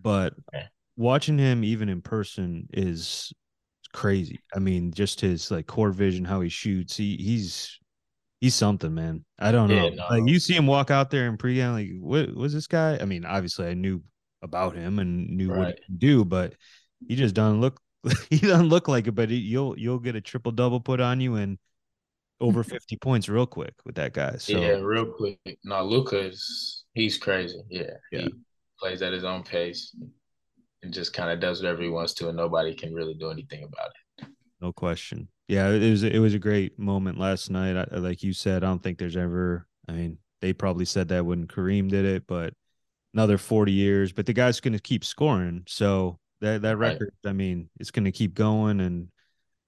But 0.02 0.34
Okay. 0.54 0.68
watching 0.98 1.38
him 1.38 1.64
even 1.64 1.90
in 1.90 2.02
person 2.02 2.68
is 2.74 3.34
crazy. 3.94 4.42
I 4.56 4.60
mean, 4.60 4.92
just 4.94 5.22
his 5.22 5.52
like 5.52 5.68
core 5.68 5.92
vision, 5.92 6.26
how 6.26 6.42
he 6.42 6.50
shoots. 6.50 6.98
He 6.98 7.18
he's 7.18 7.80
he's 8.42 8.56
something, 8.56 8.94
man. 8.94 9.26
I 9.40 9.52
don't 9.52 9.72
know. 9.72 9.94
No. 9.96 10.04
Like 10.10 10.24
you 10.28 10.40
see 10.40 10.56
him 10.56 10.68
walk 10.68 10.92
out 10.92 11.10
there 11.12 11.28
in 11.28 11.38
pregame, 11.38 11.74
like 11.74 11.90
what 12.00 12.36
was 12.36 12.54
this 12.54 12.68
guy? 12.68 12.98
I 13.02 13.06
mean, 13.06 13.26
obviously 13.26 13.68
I 13.68 13.74
knew 13.74 14.04
about 14.42 14.76
him 14.76 15.00
and 15.00 15.30
knew 15.30 15.52
what 15.52 15.70
he 15.70 15.74
Right. 15.74 15.80
do, 15.98 16.26
but 16.26 16.56
he 17.08 17.16
just 17.16 17.36
doesn't 17.36 17.62
look 17.62 17.80
he 18.30 18.40
doesn't 18.40 18.70
look 18.70 18.88
like 18.88 19.08
it, 19.08 19.14
but 19.14 19.30
he, 19.30 19.38
you'll 19.38 19.78
you'll 19.80 20.00
get 20.00 20.16
a 20.16 20.22
triple 20.22 20.52
double 20.52 20.80
put 20.82 21.00
on 21.00 21.22
you 21.22 21.36
and 21.36 21.58
over 22.44 22.62
50 22.64 22.98
points 22.98 23.30
real 23.30 23.46
quick 23.46 23.74
with 23.86 23.96
that 23.96 24.14
guy. 24.14 24.36
So 24.38 24.60
yeah, 24.60 24.76
real 24.82 25.06
quick. 25.06 25.40
No, 25.64 25.84
Luka 25.84 26.20
is 26.20 26.84
he's 26.94 27.18
crazy. 27.18 27.62
Yeah. 27.70 27.92
Yeah. 28.12 28.22
He 28.24 28.34
plays 28.78 29.02
at 29.02 29.14
his 29.14 29.24
own 29.24 29.44
pace 29.44 29.96
and 30.84 30.94
just 30.94 31.14
kind 31.14 31.32
of 31.32 31.40
does 31.40 31.62
whatever 31.62 31.82
he 31.82 31.90
wants 31.90 32.14
to 32.16 32.28
and 32.28 32.36
nobody 32.36 32.76
can 32.76 32.94
really 32.94 33.14
do 33.14 33.32
anything 33.32 33.64
about 33.64 33.92
it. 34.20 34.28
no 34.62 34.74
question. 34.74 35.30
Yeah, 35.48 35.70
it 35.70 35.90
was 35.90 36.04
it 36.04 36.20
was 36.20 36.34
a 36.34 36.40
great 36.40 36.78
moment 36.78 37.18
last 37.18 37.50
night. 37.50 37.78
I, 37.78 37.98
like 37.98 38.24
you 38.24 38.34
said, 38.34 38.64
I 38.64 38.68
don't 38.68 38.84
think 38.84 38.98
there's 38.98 39.18
ever. 39.18 39.66
I 39.88 39.92
mean, 39.94 40.18
they 40.42 40.54
probably 40.54 40.86
said 40.86 41.08
that 41.10 41.26
when 41.26 41.48
Kareem 41.48 41.90
did 41.90 42.06
it, 42.06 42.28
but 42.28 42.54
another 43.14 43.38
40 43.38 43.72
years. 43.72 44.12
But 44.14 44.26
the 44.26 44.34
guy's 44.34 44.60
going 44.62 44.74
to 44.74 44.80
keep 44.80 45.04
scoring, 45.04 45.64
so 45.68 46.18
that 46.42 46.62
that 46.62 46.78
Right. 46.78 46.94
record. 46.94 47.14
I 47.26 47.34
mean, 47.34 47.70
it's 47.80 47.92
going 47.92 48.06
to 48.06 48.12
keep 48.12 48.34
going, 48.36 48.80
and 48.80 49.10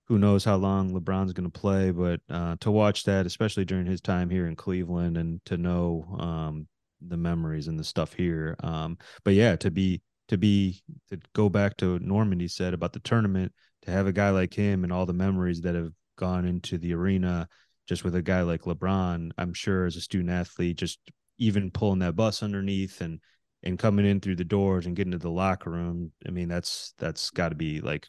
who 0.07 0.19
knows 0.19 0.43
how 0.45 0.55
long 0.55 0.91
LeBron's 0.91 1.33
going 1.33 1.49
to 1.49 1.59
play. 1.59 1.91
But 1.91 2.21
uh, 2.29 2.55
to 2.61 2.71
watch 2.71 3.03
that, 3.03 3.25
especially 3.25 3.65
during 3.65 3.85
his 3.85 4.01
time 4.01 4.29
here 4.29 4.47
in 4.47 4.55
Cleveland, 4.55 5.17
and 5.17 5.43
to 5.45 5.57
know 5.57 6.05
um, 6.19 6.67
the 7.05 7.17
memories 7.17 7.67
and 7.67 7.79
the 7.79 7.83
stuff 7.83 8.13
here. 8.13 8.55
Um, 8.61 8.97
but 9.23 9.33
yeah, 9.33 9.55
to 9.57 9.71
be 9.71 10.01
to 10.27 10.37
be 10.37 10.81
to 11.09 11.19
go 11.33 11.49
back 11.49 11.77
to 11.77 11.99
Normandy 11.99 12.47
said 12.47 12.73
about 12.73 12.93
the 12.93 12.99
tournament 12.99 13.51
to 13.83 13.91
have 13.91 14.07
a 14.07 14.13
guy 14.13 14.31
like 14.31 14.53
him 14.53 14.83
and 14.83 14.91
all 14.91 15.05
the 15.05 15.13
memories 15.13 15.61
that 15.61 15.75
have 15.75 15.91
gone 16.17 16.45
into 16.45 16.77
the 16.77 16.93
arena 16.93 17.47
just 17.87 18.03
with 18.03 18.15
a 18.15 18.21
guy 18.21 18.41
like 18.41 18.63
LeBron, 18.63 19.31
I'm 19.37 19.53
sure 19.53 19.85
as 19.85 19.95
a 19.95 20.01
student 20.01 20.31
athlete, 20.31 20.77
just 20.77 20.99
even 21.37 21.71
pulling 21.71 21.99
that 21.99 22.15
bus 22.15 22.43
underneath 22.43 23.01
and 23.01 23.19
and 23.63 23.79
coming 23.79 24.05
in 24.05 24.19
through 24.19 24.35
the 24.35 24.43
doors 24.43 24.85
and 24.85 24.95
getting 24.95 25.11
to 25.11 25.17
the 25.17 25.29
locker 25.29 25.71
room. 25.71 26.11
I 26.27 26.31
mean, 26.31 26.47
that's 26.47 26.93
that's 26.97 27.29
got 27.31 27.49
to 27.49 27.55
be 27.55 27.81
like, 27.81 28.07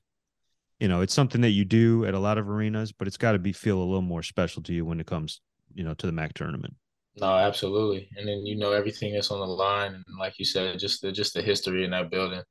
you 0.80 0.88
know, 0.88 1.00
it's 1.00 1.14
something 1.14 1.40
that 1.40 1.50
you 1.50 1.64
do 1.64 2.04
at 2.04 2.14
a 2.14 2.18
lot 2.18 2.38
of 2.38 2.48
arenas, 2.48 2.92
but 2.92 3.06
it's 3.08 3.16
got 3.16 3.32
to 3.32 3.38
be 3.38 3.52
feel 3.52 3.78
a 3.78 3.84
little 3.84 4.02
more 4.02 4.22
special 4.22 4.62
to 4.64 4.72
you 4.72 4.84
when 4.84 5.00
it 5.00 5.06
comes, 5.06 5.40
you 5.74 5.84
know, 5.84 5.94
to 5.94 6.06
the 6.06 6.12
MAC 6.12 6.34
tournament. 6.34 6.74
No, 7.18 7.34
absolutely. 7.34 8.08
And 8.16 8.28
then 8.28 8.44
you 8.44 8.56
know 8.56 8.72
everything 8.72 9.14
that's 9.14 9.30
on 9.30 9.40
the 9.40 9.46
line, 9.46 9.94
and 9.94 10.04
like 10.18 10.38
you 10.38 10.44
said, 10.44 10.78
just 10.78 11.00
the 11.00 11.10
just 11.10 11.32
the 11.32 11.40
history 11.40 11.84
in 11.84 11.90
that 11.92 12.10
building 12.10 12.42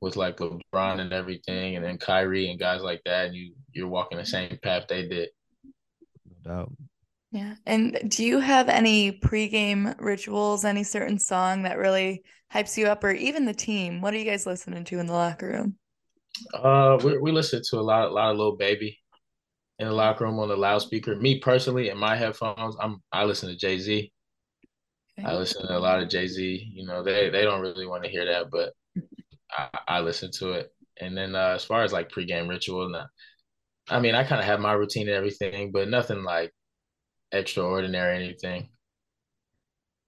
with 0.00 0.16
like 0.16 0.36
LeBron 0.36 1.00
and 1.00 1.12
everything, 1.12 1.76
and 1.76 1.84
then 1.84 1.96
Kyrie 1.96 2.50
and 2.50 2.58
guys 2.58 2.82
like 2.82 3.00
that, 3.06 3.26
and 3.26 3.34
you 3.34 3.54
you're 3.72 3.88
walking 3.88 4.18
the 4.18 4.26
same 4.26 4.58
path 4.62 4.84
they 4.88 5.08
did. 5.08 5.30
No 6.44 6.50
doubt. 6.52 6.72
Yeah. 7.32 7.54
And 7.66 7.98
do 8.08 8.24
you 8.24 8.38
have 8.40 8.68
any 8.68 9.10
pregame 9.10 9.98
rituals, 9.98 10.64
any 10.64 10.84
certain 10.84 11.18
song 11.18 11.62
that 11.62 11.78
really 11.78 12.22
hypes 12.52 12.76
you 12.76 12.86
up, 12.86 13.02
or 13.02 13.10
even 13.10 13.46
the 13.46 13.54
team? 13.54 14.02
What 14.02 14.12
are 14.12 14.18
you 14.18 14.26
guys 14.26 14.46
listening 14.46 14.84
to 14.84 14.98
in 14.98 15.06
the 15.06 15.14
locker 15.14 15.48
room? 15.48 15.76
Uh, 16.52 16.98
we 17.04 17.18
we 17.18 17.32
listen 17.32 17.62
to 17.70 17.78
a 17.78 17.80
lot, 17.80 18.08
a 18.08 18.12
lot 18.12 18.32
of 18.32 18.38
Lil 18.38 18.56
Baby 18.56 18.98
in 19.78 19.88
the 19.88 19.94
locker 19.94 20.24
room 20.24 20.38
on 20.38 20.48
the 20.48 20.56
loudspeaker. 20.56 21.16
Me 21.16 21.38
personally, 21.38 21.88
in 21.88 21.98
my 21.98 22.16
headphones, 22.16 22.76
I'm 22.80 23.02
I 23.12 23.24
listen 23.24 23.48
to 23.48 23.56
Jay 23.56 23.78
Z. 23.78 24.12
I 25.24 25.34
listen 25.34 25.66
to 25.66 25.76
a 25.76 25.78
lot 25.78 26.02
of 26.02 26.08
Jay 26.08 26.26
Z. 26.26 26.72
You 26.72 26.86
know, 26.86 27.02
they 27.02 27.30
they 27.30 27.42
don't 27.42 27.60
really 27.60 27.86
want 27.86 28.04
to 28.04 28.10
hear 28.10 28.24
that, 28.26 28.50
but 28.50 28.72
I, 29.50 29.68
I 29.88 30.00
listen 30.00 30.30
to 30.38 30.52
it. 30.52 30.70
And 31.00 31.16
then 31.16 31.34
uh, 31.34 31.52
as 31.54 31.64
far 31.64 31.82
as 31.82 31.92
like 31.92 32.10
pregame 32.10 32.48
ritual, 32.48 32.88
nah, 32.88 33.06
I 33.88 34.00
mean, 34.00 34.14
I 34.14 34.24
kind 34.24 34.40
of 34.40 34.46
have 34.46 34.60
my 34.60 34.72
routine 34.72 35.08
and 35.08 35.16
everything, 35.16 35.70
but 35.72 35.88
nothing 35.88 36.24
like 36.24 36.52
extraordinary 37.32 38.24
anything. 38.24 38.68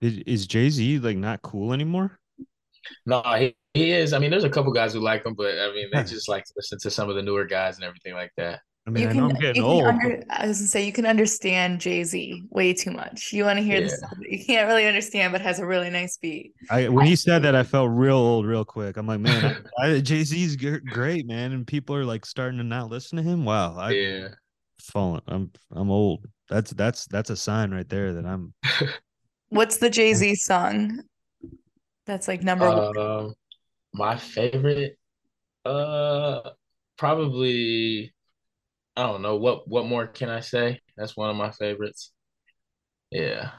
Is, 0.01 0.19
is 0.27 0.47
Jay 0.47 0.71
Z 0.71 0.99
like 0.99 1.17
not 1.17 1.43
cool 1.43 1.73
anymore? 1.73 2.19
No, 3.05 3.23
he, 3.23 3.57
he 3.75 3.91
is. 3.93 4.13
I 4.13 4.19
mean, 4.19 4.31
there's 4.31 4.45
a 4.45 4.51
couple 4.51 4.73
guys 4.73 4.93
who 4.93 5.01
like 5.01 5.25
him, 5.25 5.35
but 5.35 5.59
I 5.59 5.73
mean, 5.73 5.89
they 5.93 6.01
hmm. 6.01 6.07
just 6.07 6.29
like 6.29 6.45
to 6.45 6.53
listen 6.57 6.79
to 6.81 6.91
some 6.91 7.09
of 7.09 7.17
the 7.17 7.23
newer 7.23 7.45
guys 7.45 7.77
and 7.77 7.85
everything 7.85 8.15
like 8.15 8.33
that. 8.37 8.61
I 8.87 8.91
mean, 8.91 9.03
you 9.03 9.09
I 9.09 9.13
can, 9.13 9.21
know 9.21 9.29
I'm 9.31 9.35
getting 9.35 9.57
you 9.57 9.63
can 9.63 9.71
old. 9.71 9.85
under, 9.85 10.23
I 10.31 10.47
was 10.47 10.59
gonna 10.59 10.69
say 10.69 10.87
you 10.87 10.93
can 10.93 11.07
understand 11.07 11.81
Jay 11.81 12.05
Z 12.05 12.45
way 12.51 12.73
too 12.73 12.93
much. 12.93 13.33
You 13.33 13.45
want 13.45 13.59
to 13.59 13.65
hear 13.65 13.81
the 13.81 13.89
Yeah. 13.89 13.97
stuff 13.97 14.11
that 14.19 14.31
you 14.31 14.45
can't 14.45 14.69
really 14.69 14.87
understand, 14.87 15.33
but 15.33 15.41
has 15.41 15.59
a 15.59 15.67
really 15.67 15.91
nice 15.91 16.17
beat. 16.19 16.53
I 16.71 16.89
when 16.89 17.05
he 17.05 17.17
said 17.17 17.43
that, 17.43 17.57
I 17.57 17.65
felt 17.65 17.91
real 17.91 18.17
old, 18.17 18.47
real 18.47 18.65
quick. 18.65 18.97
I'm 18.97 19.07
like, 19.09 19.21
man, 19.21 19.65
I, 19.81 20.01
Jay 20.01 20.23
Z's 20.23 20.55
great, 20.57 21.27
man, 21.27 21.53
and 21.53 21.67
people 21.67 21.97
are 21.97 22.05
like 22.05 22.25
starting 22.25 22.59
to 22.59 22.65
not 22.65 22.89
listen 22.89 23.17
to 23.17 23.25
him. 23.25 23.45
Wow, 23.45 23.77
I 23.77 23.91
Yeah. 23.91 24.29
fallen. 24.81 25.21
I'm 25.27 25.51
I'm 25.73 25.91
old. 25.91 26.25
That's 26.49 26.73
that's 26.73 27.07
that's 27.07 27.31
a 27.31 27.37
sign 27.37 27.73
right 27.73 27.89
there 27.89 28.13
that 28.13 28.25
I'm. 28.25 28.55
What's 29.49 29.79
the 29.79 29.91
Jay 29.91 30.15
Z 30.15 30.29
hmm. 30.29 30.35
song? 30.35 31.03
That's 32.07 32.29
like 32.29 32.43
number 32.43 32.69
one. 32.69 32.99
Um, 32.99 33.35
my 33.93 34.17
favorite, 34.17 34.99
uh, 35.65 36.51
probably, 36.97 38.15
I 38.97 39.03
don't 39.03 39.23
know. 39.23 39.37
What 39.37 39.69
what 39.69 39.87
more 39.87 40.07
can 40.07 40.29
I 40.29 40.41
say? 40.41 40.81
That's 40.97 41.17
one 41.17 41.31
of 41.31 41.37
my 41.37 41.51
favorites. 41.51 42.13
Yeah. 43.11 43.51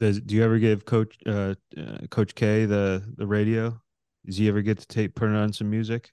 Does 0.00 0.20
do 0.20 0.34
you 0.34 0.42
ever 0.42 0.58
give 0.58 0.84
Coach 0.84 1.16
uh, 1.26 1.54
uh 1.76 1.98
Coach 2.10 2.34
K 2.34 2.64
the 2.64 3.04
the 3.16 3.26
radio? 3.26 3.80
Does 4.26 4.36
he 4.36 4.48
ever 4.48 4.62
get 4.62 4.78
to 4.78 4.86
tape 4.86 5.14
put 5.14 5.28
on 5.28 5.52
some 5.52 5.70
music? 5.70 6.10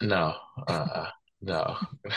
No. 0.00 0.34
Uh, 0.68 1.06
no. 1.42 1.76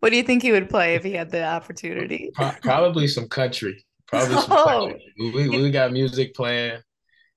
What 0.00 0.10
do 0.10 0.18
you 0.18 0.22
think 0.22 0.42
he 0.42 0.52
would 0.52 0.68
play 0.68 0.96
if 0.96 1.02
he 1.02 1.12
had 1.12 1.30
the 1.30 1.42
opportunity? 1.42 2.30
Probably 2.60 3.08
some 3.08 3.26
country. 3.26 3.86
Probably 4.14 4.36
some 4.36 4.46
Oh. 4.50 4.92
We 5.18 5.48
we 5.48 5.70
got 5.70 5.92
music 5.92 6.34
playing. 6.34 6.80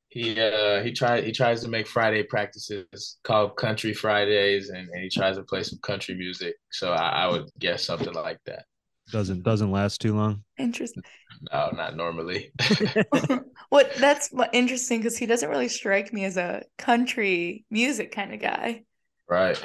He 0.09 0.39
uh 0.39 0.81
he 0.83 0.91
tried 0.93 1.23
he 1.25 1.31
tries 1.31 1.61
to 1.63 1.69
make 1.69 1.87
Friday 1.87 2.23
practices 2.23 3.17
called 3.23 3.57
Country 3.57 3.93
Fridays 3.93 4.69
and, 4.69 4.89
and 4.89 5.03
he 5.03 5.09
tries 5.09 5.37
to 5.37 5.43
play 5.43 5.63
some 5.63 5.79
country 5.83 6.15
music. 6.15 6.55
So 6.71 6.93
I, 6.93 7.23
I 7.23 7.27
would 7.27 7.49
guess 7.59 7.85
something 7.85 8.13
like 8.13 8.39
that. 8.45 8.65
Doesn't 9.11 9.43
doesn't 9.43 9.71
last 9.71 10.01
too 10.01 10.15
long. 10.15 10.43
Interesting. 10.57 11.03
No, 11.51 11.69
not 11.73 11.95
normally. 11.95 12.51
What 13.69 13.93
that's 13.95 14.29
interesting 14.53 14.99
because 14.99 15.17
he 15.17 15.25
doesn't 15.25 15.49
really 15.49 15.67
strike 15.67 16.13
me 16.13 16.23
as 16.23 16.37
a 16.37 16.63
country 16.77 17.65
music 17.69 18.13
kind 18.13 18.33
of 18.33 18.39
guy. 18.39 18.83
Right. 19.27 19.61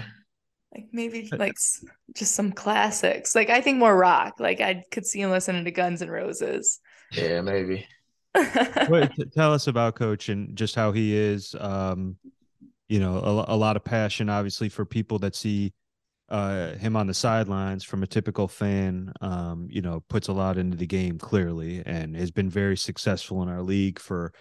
Like 0.75 0.87
maybe 0.93 1.29
like 1.33 1.55
just 2.15 2.35
some 2.35 2.51
classics. 2.53 3.35
Like 3.35 3.49
I 3.51 3.61
think 3.61 3.79
more 3.79 3.97
rock. 3.97 4.41
Like 4.41 4.61
I 4.61 4.83
could 4.91 5.07
see 5.07 5.21
him 5.21 5.31
listening 5.31 5.65
to 5.65 5.71
Guns 5.71 6.03
and 6.03 6.11
Roses. 6.11 6.81
Yeah, 7.13 7.41
maybe. 7.41 7.87
Wait, 8.89 9.11
t- 9.15 9.25
tell 9.35 9.53
us 9.53 9.67
about 9.67 9.95
Coach 9.95 10.29
and 10.29 10.57
just 10.57 10.75
how 10.75 10.93
he 10.93 11.15
is. 11.17 11.55
Um, 11.59 12.17
you 12.89 13.01
know, 13.01 13.19
a, 13.19 13.55
a 13.55 13.57
lot 13.57 13.77
of 13.77 13.85
passion, 13.85 14.29
obviously, 14.29 14.69
for 14.69 14.85
people 14.85 15.19
that 15.21 15.35
see 15.35 15.73
uh, 16.29 16.73
him 16.77 16.97
on 16.97 17.07
the 17.07 17.15
sidelines 17.15 17.85
from 17.85 18.03
a 18.03 18.07
typical 18.07 18.49
fan. 18.49 19.13
Um, 19.21 19.69
you 19.71 19.83
know, 19.83 20.03
puts 20.09 20.29
a 20.29 20.33
lot 20.33 20.59
into 20.59 20.77
the 20.77 20.87
game 20.87 21.19
clearly, 21.19 21.83
and 21.85 22.17
has 22.17 22.31
been 22.31 22.49
very 22.49 22.77
successful 22.77 23.43
in 23.43 23.49
our 23.49 23.63
league 23.63 23.99
for 23.99 24.33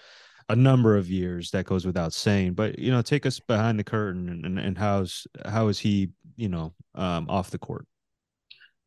a 0.50 0.56
number 0.56 0.96
of 0.96 1.10
years. 1.10 1.52
That 1.52 1.66
goes 1.66 1.86
without 1.86 2.14
saying. 2.14 2.54
But 2.54 2.80
you 2.80 2.92
know, 2.92 3.02
take 3.02 3.26
us 3.26 3.40
behind 3.40 3.78
the 3.78 3.84
curtain 3.84 4.30
and 4.30 4.46
and, 4.46 4.60
and 4.60 4.78
how's 4.78 5.28
how 5.46 5.68
is 5.68 5.80
he? 5.80 6.10
You 6.38 6.50
know, 6.50 6.74
um, 6.96 7.30
off 7.30 7.52
the 7.52 7.58
court. 7.58 7.86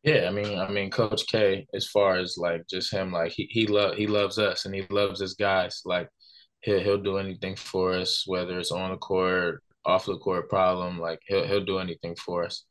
Yeah, 0.05 0.27
I 0.27 0.31
mean, 0.31 0.59
I 0.59 0.69
mean, 0.69 0.91
Coach 0.91 1.25
K, 1.27 1.65
as 1.73 1.87
far 1.87 2.17
as 2.17 2.37
like 2.37 2.67
just 2.69 2.93
him, 2.93 3.11
like 3.11 3.31
he 3.31 3.47
he 3.49 3.65
love 3.67 3.95
he 3.95 4.05
loves 4.07 4.37
us 4.37 4.65
and 4.65 4.75
he 4.75 4.83
loves 4.91 5.19
his 5.19 5.33
guys. 5.33 5.81
Like 5.85 6.09
he'll 6.61 6.79
he'll 6.79 7.01
do 7.01 7.17
anything 7.17 7.55
for 7.55 7.93
us, 7.93 8.23
whether 8.27 8.59
it's 8.59 8.71
on 8.71 8.91
the 8.91 8.97
court, 8.97 9.63
off 9.85 10.05
the 10.05 10.17
court 10.19 10.49
problem. 10.49 10.99
Like 10.99 11.19
he'll 11.27 11.47
he'll 11.47 11.65
do 11.65 11.79
anything 11.79 12.15
for 12.17 12.45
us. 12.45 12.65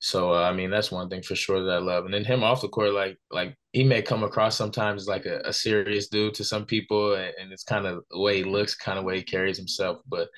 So 0.00 0.34
uh, 0.34 0.42
I 0.50 0.54
mean, 0.54 0.70
that's 0.70 0.92
one 0.92 1.10
thing 1.10 1.22
for 1.22 1.36
sure 1.36 1.64
that 1.64 1.72
I 1.74 1.78
love. 1.78 2.06
And 2.06 2.14
then 2.14 2.24
him 2.24 2.44
off 2.44 2.62
the 2.62 2.68
court, 2.68 2.94
like 2.94 3.18
like 3.30 3.56
he 3.72 3.84
may 3.84 4.02
come 4.02 4.24
across 4.24 4.56
sometimes 4.56 5.08
like 5.08 5.26
a, 5.26 5.40
a 5.44 5.52
serious 5.52 6.08
dude 6.08 6.34
to 6.36 6.44
some 6.44 6.66
people, 6.66 7.14
and, 7.14 7.34
and 7.40 7.52
it's 7.52 7.64
kind 7.64 7.86
of 7.86 8.04
the 8.10 8.20
way 8.20 8.38
he 8.38 8.44
looks, 8.44 8.74
kind 8.76 8.98
of 8.98 9.04
way 9.04 9.18
he 9.18 9.24
carries 9.24 9.58
himself, 9.58 9.98
but 10.08 10.28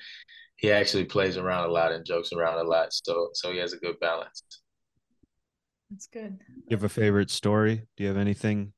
he 0.57 0.71
actually 0.71 1.05
plays 1.05 1.37
around 1.37 1.65
a 1.69 1.71
lot 1.73 1.93
and 1.93 2.05
jokes 2.05 2.33
around 2.33 2.59
a 2.59 2.69
lot. 2.69 2.89
So 2.93 3.29
so 3.33 3.51
he 3.53 3.59
has 3.59 3.73
a 3.73 3.77
good 3.77 3.99
balance. 4.01 4.43
That's 5.89 6.07
good. 6.07 6.39
You 6.67 6.75
have 6.77 6.83
a 6.83 6.89
favorite 6.89 7.29
story? 7.31 7.87
Do 7.95 8.03
you 8.03 8.09
have 8.09 8.17
anything? 8.17 8.73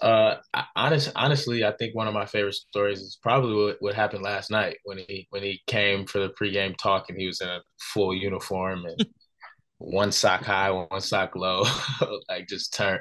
Uh, 0.00 0.36
I- 0.52 0.66
honest, 0.76 1.10
honestly, 1.16 1.64
I 1.64 1.72
think 1.72 1.94
one 1.94 2.06
of 2.06 2.12
my 2.14 2.26
favorite 2.26 2.54
stories 2.54 3.00
is 3.00 3.18
probably 3.22 3.54
what, 3.54 3.76
what 3.80 3.94
happened 3.94 4.22
last 4.22 4.50
night 4.50 4.76
when 4.84 4.98
he 4.98 5.26
when 5.30 5.42
he 5.42 5.62
came 5.66 6.06
for 6.06 6.18
the 6.18 6.28
pregame 6.40 6.76
talk 6.76 7.06
and 7.08 7.18
he 7.18 7.26
was 7.26 7.40
in 7.40 7.48
a 7.48 7.60
full 7.80 8.14
uniform 8.14 8.84
and 8.84 9.02
one 9.78 10.12
sock 10.12 10.42
high, 10.42 10.70
one 10.70 11.00
sock 11.00 11.36
low, 11.36 11.64
like 12.28 12.48
just 12.48 12.74
turn. 12.74 13.00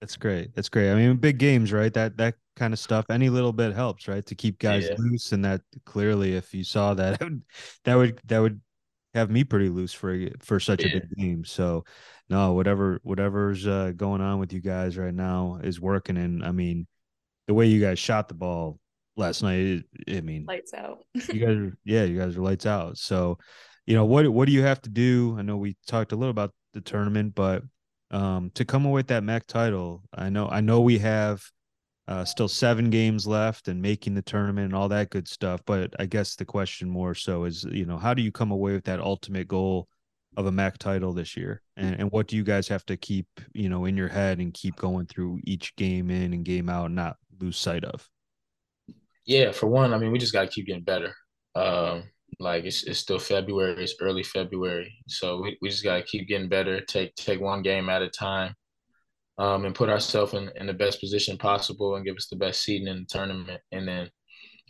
That's 0.00 0.16
great. 0.16 0.54
That's 0.54 0.68
great. 0.68 0.90
I 0.90 0.94
mean, 0.96 1.16
big 1.16 1.38
games, 1.38 1.72
right? 1.72 1.92
That 1.94 2.16
that 2.16 2.34
kind 2.56 2.72
of 2.72 2.78
stuff. 2.80 3.06
Any 3.08 3.28
little 3.30 3.52
bit 3.52 3.72
helps, 3.74 4.08
right? 4.08 4.24
To 4.26 4.34
keep 4.34 4.58
guys 4.58 4.88
Yeah. 4.88 4.96
loose, 4.96 5.32
and 5.32 5.44
that 5.44 5.62
clearly, 5.84 6.34
if 6.34 6.52
you 6.54 6.64
saw 6.64 6.94
that, 6.94 7.20
that 7.20 7.30
that 7.84 7.94
would 7.94 8.20
that 8.26 8.38
would 8.40 8.60
have 9.14 9.30
me 9.30 9.44
pretty 9.44 9.68
loose 9.68 9.92
for 9.92 10.18
for 10.40 10.58
such 10.60 10.84
a 10.84 10.88
big 10.88 11.10
game. 11.16 11.44
So, 11.44 11.84
no, 12.28 12.52
whatever 12.52 12.98
whatever's 13.02 13.66
uh, 13.66 13.92
going 13.96 14.20
on 14.20 14.38
with 14.38 14.52
you 14.52 14.60
guys 14.60 14.96
right 14.96 15.14
now 15.14 15.60
is 15.62 15.80
working. 15.80 16.16
And 16.16 16.44
I 16.44 16.50
mean, 16.52 16.86
the 17.46 17.54
way 17.54 17.66
you 17.66 17.80
guys 17.80 17.98
shot 17.98 18.28
the 18.28 18.34
ball 18.34 18.78
last 19.16 19.42
night, 19.42 19.82
I 20.08 20.20
mean, 20.20 20.46
Lights 20.46 20.72
out. 20.74 21.04
you 21.14 21.20
guys 21.46 21.56
are 21.56 21.76
yeah 21.84 22.04
you 22.04 22.18
guys 22.18 22.36
are 22.36 22.42
lights 22.42 22.64
out 22.66 22.96
so 22.96 23.36
you 23.86 23.94
know 23.94 24.04
what 24.04 24.26
what 24.28 24.46
do 24.46 24.52
you 24.52 24.62
have 24.62 24.80
to 24.80 24.88
do 24.88 25.36
i 25.38 25.42
know 25.42 25.56
we 25.56 25.76
talked 25.86 26.12
a 26.12 26.16
little 26.16 26.30
about 26.30 26.52
the 26.72 26.80
tournament 26.80 27.34
but 27.34 27.62
um 28.12 28.50
to 28.54 28.64
come 28.64 28.84
away 28.86 28.94
with 29.00 29.08
that 29.08 29.24
mac 29.24 29.46
title 29.46 30.02
i 30.14 30.30
know 30.30 30.48
i 30.48 30.60
know 30.60 30.80
we 30.80 30.98
have 30.98 31.42
uh 32.08 32.24
still 32.24 32.48
seven 32.48 32.90
games 32.90 33.26
left 33.26 33.68
and 33.68 33.80
making 33.80 34.14
the 34.14 34.22
tournament 34.22 34.66
and 34.66 34.74
all 34.74 34.88
that 34.88 35.10
good 35.10 35.28
stuff 35.28 35.60
but 35.66 35.92
i 35.98 36.06
guess 36.06 36.34
the 36.36 36.44
question 36.44 36.88
more 36.88 37.14
so 37.14 37.44
is 37.44 37.64
you 37.64 37.86
know 37.86 37.98
how 37.98 38.12
do 38.12 38.22
you 38.22 38.32
come 38.32 38.50
away 38.50 38.72
with 38.72 38.84
that 38.84 39.00
ultimate 39.00 39.48
goal 39.48 39.86
of 40.36 40.46
a 40.46 40.52
mac 40.52 40.78
title 40.78 41.12
this 41.12 41.36
year 41.36 41.60
and, 41.76 41.96
and 42.00 42.10
what 42.10 42.26
do 42.26 42.36
you 42.36 42.42
guys 42.42 42.66
have 42.66 42.84
to 42.86 42.96
keep 42.96 43.26
you 43.52 43.68
know 43.68 43.84
in 43.84 43.96
your 43.96 44.08
head 44.08 44.40
and 44.40 44.54
keep 44.54 44.76
going 44.76 45.06
through 45.06 45.38
each 45.44 45.76
game 45.76 46.10
in 46.10 46.32
and 46.32 46.44
game 46.44 46.68
out 46.68 46.86
and 46.86 46.94
not 46.94 47.16
lose 47.40 47.56
sight 47.56 47.84
of 47.84 48.08
Yeah, 49.24 49.52
for 49.52 49.66
one, 49.66 49.92
I 49.92 49.98
mean, 49.98 50.12
we 50.12 50.18
just 50.18 50.32
got 50.32 50.42
to 50.42 50.48
keep 50.48 50.66
getting 50.66 50.82
better. 50.82 51.14
Um, 51.54 52.04
like 52.40 52.64
it's 52.64 52.84
it's 52.84 52.98
still 52.98 53.18
February, 53.18 53.82
it's 53.82 53.94
early 54.00 54.22
February, 54.22 54.92
so 55.06 55.42
we, 55.42 55.58
we 55.60 55.68
just 55.68 55.84
got 55.84 55.96
to 55.98 56.02
keep 56.02 56.28
getting 56.28 56.48
better. 56.48 56.80
Take 56.80 57.14
take 57.14 57.40
one 57.40 57.62
game 57.62 57.88
at 57.88 58.02
a 58.02 58.08
time, 58.08 58.54
um, 59.38 59.64
and 59.64 59.74
put 59.74 59.88
ourselves 59.88 60.34
in, 60.34 60.50
in 60.56 60.66
the 60.66 60.72
best 60.72 61.00
position 61.00 61.38
possible, 61.38 61.96
and 61.96 62.04
give 62.04 62.16
us 62.16 62.28
the 62.28 62.36
best 62.36 62.62
seeding 62.62 62.88
in 62.88 63.00
the 63.00 63.06
tournament. 63.06 63.60
And 63.72 63.88
then, 63.88 64.10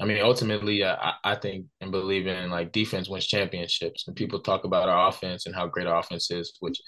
I 0.01 0.05
mean, 0.05 0.23
ultimately, 0.23 0.85
I 0.85 1.13
I 1.25 1.35
think 1.35 1.67
and 1.81 1.91
believe 1.91 2.27
in 2.27 2.51
like 2.51 2.73
defense 2.73 3.09
wins 3.09 3.27
championships. 3.27 4.07
And 4.07 4.17
people 4.17 4.41
talk 4.41 4.65
about 4.65 4.89
our 4.89 5.09
offense 5.09 5.47
and 5.47 5.55
how 5.55 5.67
great 5.67 5.87
our 5.87 5.99
offense 5.99 6.31
is, 6.31 6.57
which 6.61 6.81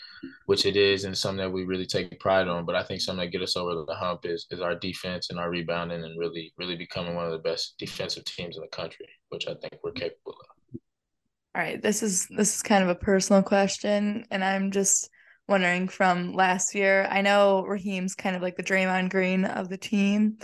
which 0.47 0.67
it 0.67 0.77
is, 0.77 1.05
and 1.05 1.17
something 1.17 1.45
that 1.45 1.53
we 1.53 1.65
really 1.65 1.87
take 1.87 2.19
pride 2.21 2.49
on. 2.49 2.65
But 2.65 2.77
I 2.77 2.83
think 2.83 3.01
something 3.01 3.25
that 3.25 3.33
get 3.33 3.43
us 3.43 3.57
over 3.57 3.85
the 3.87 3.95
hump 3.95 4.21
is 4.25 4.47
is 4.51 4.61
our 4.61 4.75
defense 4.75 5.31
and 5.31 5.39
our 5.39 5.51
rebounding, 5.51 6.03
and 6.03 6.19
really 6.19 6.53
really 6.57 6.77
becoming 6.77 7.15
one 7.15 7.27
of 7.27 7.33
the 7.33 7.39
best 7.39 7.75
defensive 7.79 8.25
teams 8.25 8.57
in 8.57 8.63
the 8.63 8.69
country, 8.69 9.09
which 9.29 9.47
I 9.47 9.55
think 9.55 9.79
we're 9.83 9.93
capable 9.93 10.37
of. 10.41 10.81
All 11.57 11.63
right, 11.63 11.81
this 11.81 12.03
is 12.03 12.27
this 12.29 12.57
is 12.57 12.63
kind 12.63 12.83
of 12.83 12.89
a 12.89 12.97
personal 12.97 13.43
question, 13.43 14.25
and 14.31 14.43
I'm 14.43 14.73
just 14.73 15.09
wondering 15.49 15.89
from 15.89 16.33
last 16.33 16.75
year. 16.75 17.07
I 17.11 17.23
know 17.23 17.65
Raheem's 17.67 18.15
kind 18.15 18.37
of 18.37 18.43
like 18.43 18.57
the 18.57 18.63
Draymond 18.63 19.11
Green 19.11 19.45
of 19.45 19.69
the 19.69 19.77
team, 19.77 20.39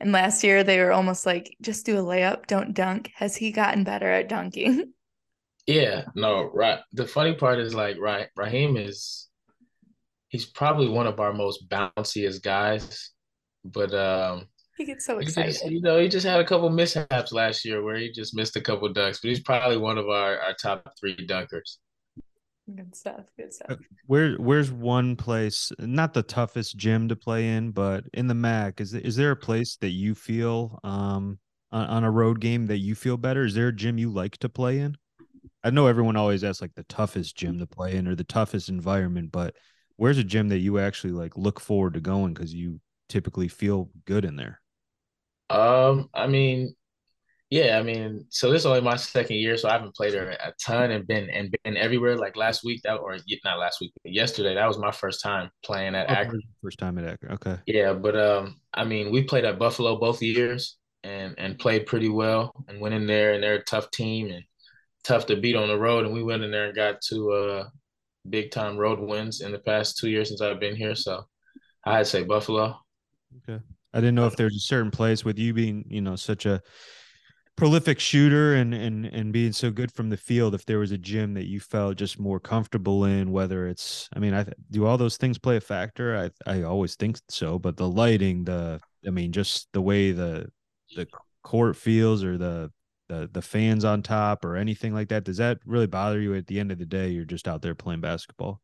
and 0.00 0.12
last 0.12 0.44
year 0.44 0.64
they 0.64 0.78
were 0.80 0.92
almost 0.92 1.26
like 1.26 1.56
just 1.62 1.86
do 1.86 1.98
a 1.98 2.02
layup, 2.02 2.46
don't 2.46 2.74
dunk. 2.74 3.10
Has 3.14 3.36
he 3.36 3.52
gotten 3.52 3.84
better 3.84 4.10
at 4.10 4.28
dunking? 4.28 4.92
Yeah, 5.66 6.04
no, 6.14 6.48
right. 6.54 6.78
The 6.92 7.06
funny 7.08 7.34
part 7.34 7.58
is 7.58 7.74
like, 7.74 7.96
right, 7.98 8.28
Raheem 8.36 8.76
is 8.76 9.28
he's 10.28 10.46
probably 10.46 10.88
one 10.88 11.06
of 11.08 11.18
our 11.18 11.32
most 11.32 11.68
bounciest 11.68 12.42
guys, 12.42 13.10
but 13.64 13.92
um, 13.92 14.46
He 14.76 14.84
gets 14.84 15.04
so 15.04 15.18
excited. 15.18 15.52
just, 15.54 15.66
you 15.66 15.80
know, 15.80 15.98
he 15.98 16.08
just 16.08 16.26
had 16.26 16.38
a 16.40 16.44
couple 16.44 16.70
mishaps 16.70 17.32
last 17.32 17.64
year 17.64 17.82
where 17.82 17.96
he 17.96 18.12
just 18.12 18.36
missed 18.36 18.54
a 18.56 18.60
couple 18.60 18.88
dunks, 18.92 19.20
but 19.20 19.28
he's 19.28 19.40
probably 19.40 19.76
one 19.76 19.98
of 19.98 20.08
our, 20.08 20.38
our 20.38 20.54
top 20.54 20.88
three 21.00 21.16
dunkers. 21.16 21.78
Good 22.74 22.94
stuff. 22.94 23.26
Good 23.36 23.52
stuff. 23.52 23.76
Where 24.06 24.34
where's 24.34 24.70
one 24.70 25.16
place, 25.16 25.72
not 25.78 26.14
the 26.14 26.22
toughest 26.22 26.76
gym 26.76 27.08
to 27.08 27.16
play 27.16 27.48
in, 27.48 27.72
but 27.72 28.04
in 28.12 28.28
the 28.28 28.34
MAC, 28.34 28.80
is 28.80 28.94
is 28.94 29.16
there 29.16 29.32
a 29.32 29.36
place 29.36 29.76
that 29.78 29.90
you 29.90 30.14
feel 30.14 30.78
um 30.84 31.38
on, 31.72 31.86
on 31.86 32.04
a 32.04 32.10
road 32.10 32.40
game 32.40 32.66
that 32.66 32.78
you 32.78 32.94
feel 32.94 33.16
better? 33.16 33.44
Is 33.44 33.54
there 33.54 33.68
a 33.68 33.72
gym 33.72 33.98
you 33.98 34.10
like 34.10 34.36
to 34.38 34.48
play 34.48 34.78
in? 34.78 34.96
I 35.64 35.70
know 35.70 35.88
everyone 35.88 36.16
always 36.16 36.44
asks 36.44 36.62
like 36.62 36.74
the 36.76 36.84
toughest 36.84 37.36
gym 37.36 37.58
to 37.58 37.66
play 37.66 37.96
in 37.96 38.06
or 38.06 38.14
the 38.14 38.24
toughest 38.24 38.68
environment, 38.68 39.32
but 39.32 39.56
where's 39.96 40.18
a 40.18 40.24
gym 40.24 40.48
that 40.50 40.58
you 40.58 40.78
actually 40.78 41.12
like 41.12 41.36
look 41.36 41.58
forward 41.58 41.94
to 41.94 42.00
going 42.00 42.34
because 42.34 42.54
you 42.54 42.80
typically 43.08 43.48
feel 43.48 43.90
good 44.04 44.24
in 44.24 44.36
there? 44.36 44.60
Um, 45.50 46.08
I 46.14 46.28
mean, 46.28 46.75
Yeah, 47.50 47.78
I 47.78 47.82
mean, 47.82 48.26
so 48.28 48.50
this 48.50 48.62
is 48.62 48.66
only 48.66 48.80
my 48.80 48.96
second 48.96 49.36
year, 49.36 49.56
so 49.56 49.68
I 49.68 49.72
haven't 49.72 49.94
played 49.94 50.14
her 50.14 50.30
a 50.30 50.52
ton 50.60 50.90
and 50.90 51.06
been 51.06 51.30
and 51.30 51.54
been 51.62 51.76
everywhere. 51.76 52.16
Like 52.16 52.36
last 52.36 52.64
week, 52.64 52.82
that 52.82 52.96
or 52.96 53.16
not 53.44 53.58
last 53.58 53.80
week, 53.80 53.92
but 54.02 54.12
yesterday, 54.12 54.54
that 54.54 54.66
was 54.66 54.78
my 54.78 54.90
first 54.90 55.22
time 55.22 55.50
playing 55.64 55.94
at 55.94 56.10
Okay. 56.10 56.20
Akron. 56.22 56.42
First 56.60 56.78
time 56.78 56.98
at 56.98 57.04
Akron. 57.04 57.32
Okay. 57.34 57.56
Yeah, 57.66 57.92
but 57.92 58.16
um, 58.16 58.60
I 58.74 58.84
mean, 58.84 59.12
we 59.12 59.22
played 59.22 59.44
at 59.44 59.60
Buffalo 59.60 59.96
both 59.96 60.22
years 60.22 60.76
and 61.04 61.36
and 61.38 61.56
played 61.56 61.86
pretty 61.86 62.08
well 62.08 62.52
and 62.66 62.80
went 62.80 62.94
in 62.94 63.06
there 63.06 63.34
and 63.34 63.42
they're 63.42 63.54
a 63.54 63.64
tough 63.64 63.92
team 63.92 64.30
and 64.30 64.42
tough 65.04 65.26
to 65.26 65.36
beat 65.36 65.54
on 65.54 65.68
the 65.68 65.78
road. 65.78 66.04
And 66.04 66.12
we 66.12 66.24
went 66.24 66.42
in 66.42 66.50
there 66.50 66.66
and 66.66 66.74
got 66.74 67.00
two 67.00 67.30
uh 67.30 67.68
big 68.28 68.50
time 68.50 68.76
road 68.76 68.98
wins 68.98 69.40
in 69.40 69.52
the 69.52 69.60
past 69.60 69.98
two 69.98 70.10
years 70.10 70.28
since 70.28 70.40
I've 70.40 70.58
been 70.58 70.74
here. 70.74 70.96
So 70.96 71.22
I'd 71.84 72.08
say 72.08 72.24
Buffalo. 72.24 72.76
Okay. 73.48 73.62
I 73.94 74.00
didn't 74.00 74.16
know 74.16 74.26
if 74.26 74.34
there's 74.34 74.56
a 74.56 74.60
certain 74.60 74.90
place 74.90 75.24
with 75.24 75.38
you 75.38 75.54
being, 75.54 75.84
you 75.88 76.00
know, 76.00 76.16
such 76.16 76.44
a 76.44 76.60
prolific 77.56 77.98
shooter 77.98 78.54
and 78.54 78.74
and 78.74 79.06
and 79.06 79.32
being 79.32 79.52
so 79.52 79.70
good 79.70 79.90
from 79.90 80.10
the 80.10 80.16
field 80.16 80.54
if 80.54 80.66
there 80.66 80.78
was 80.78 80.92
a 80.92 80.98
gym 80.98 81.34
that 81.34 81.46
you 81.46 81.58
felt 81.58 81.96
just 81.96 82.18
more 82.18 82.38
comfortable 82.38 83.04
in 83.04 83.32
whether 83.32 83.66
it's 83.66 84.08
i 84.14 84.18
mean 84.18 84.34
i 84.34 84.44
do 84.70 84.84
all 84.84 84.98
those 84.98 85.16
things 85.16 85.38
play 85.38 85.56
a 85.56 85.60
factor? 85.60 86.30
I 86.46 86.50
i 86.50 86.62
always 86.62 86.94
think 86.96 87.18
so 87.28 87.58
but 87.58 87.76
the 87.76 87.88
lighting 87.88 88.44
the 88.44 88.80
i 89.06 89.10
mean 89.10 89.32
just 89.32 89.68
the 89.72 89.80
way 89.80 90.12
the 90.12 90.48
the 90.94 91.06
court 91.42 91.76
feels 91.76 92.22
or 92.22 92.36
the 92.36 92.70
the 93.08 93.30
the 93.32 93.42
fans 93.42 93.84
on 93.84 94.02
top 94.02 94.44
or 94.44 94.56
anything 94.56 94.92
like 94.92 95.08
that 95.08 95.24
does 95.24 95.36
that 95.36 95.58
really 95.64 95.86
bother 95.86 96.20
you 96.20 96.34
at 96.34 96.46
the 96.46 96.58
end 96.58 96.72
of 96.72 96.78
the 96.78 96.86
day? 96.86 97.08
You're 97.08 97.24
just 97.24 97.48
out 97.48 97.62
there 97.62 97.74
playing 97.74 98.00
basketball 98.00 98.60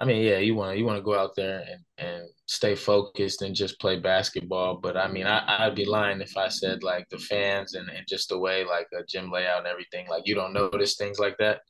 I 0.00 0.04
mean, 0.04 0.22
yeah, 0.22 0.38
you 0.38 0.54
want 0.54 0.72
to 0.72 0.78
you 0.78 0.84
want 0.84 0.98
to 0.98 1.02
go 1.02 1.18
out 1.18 1.34
there 1.34 1.64
and 1.68 1.82
and 1.98 2.28
stay 2.46 2.74
focused 2.76 3.42
and 3.42 3.54
just 3.54 3.80
play 3.80 3.98
basketball. 3.98 4.76
But 4.76 4.96
I 4.96 5.08
mean, 5.08 5.26
I, 5.26 5.66
I'd 5.66 5.74
be 5.74 5.84
lying 5.84 6.20
if 6.20 6.36
I 6.36 6.48
said 6.48 6.82
like 6.84 7.08
the 7.08 7.18
fans 7.18 7.74
and, 7.74 7.88
and 7.88 8.06
just 8.08 8.28
the 8.28 8.38
way 8.38 8.64
like 8.64 8.86
a 8.98 9.02
gym 9.04 9.30
layout 9.30 9.58
and 9.58 9.66
everything, 9.66 10.06
like 10.08 10.22
you 10.26 10.34
don't 10.34 10.52
notice 10.52 10.96
things 10.96 11.18
like 11.18 11.36
that. 11.38 11.60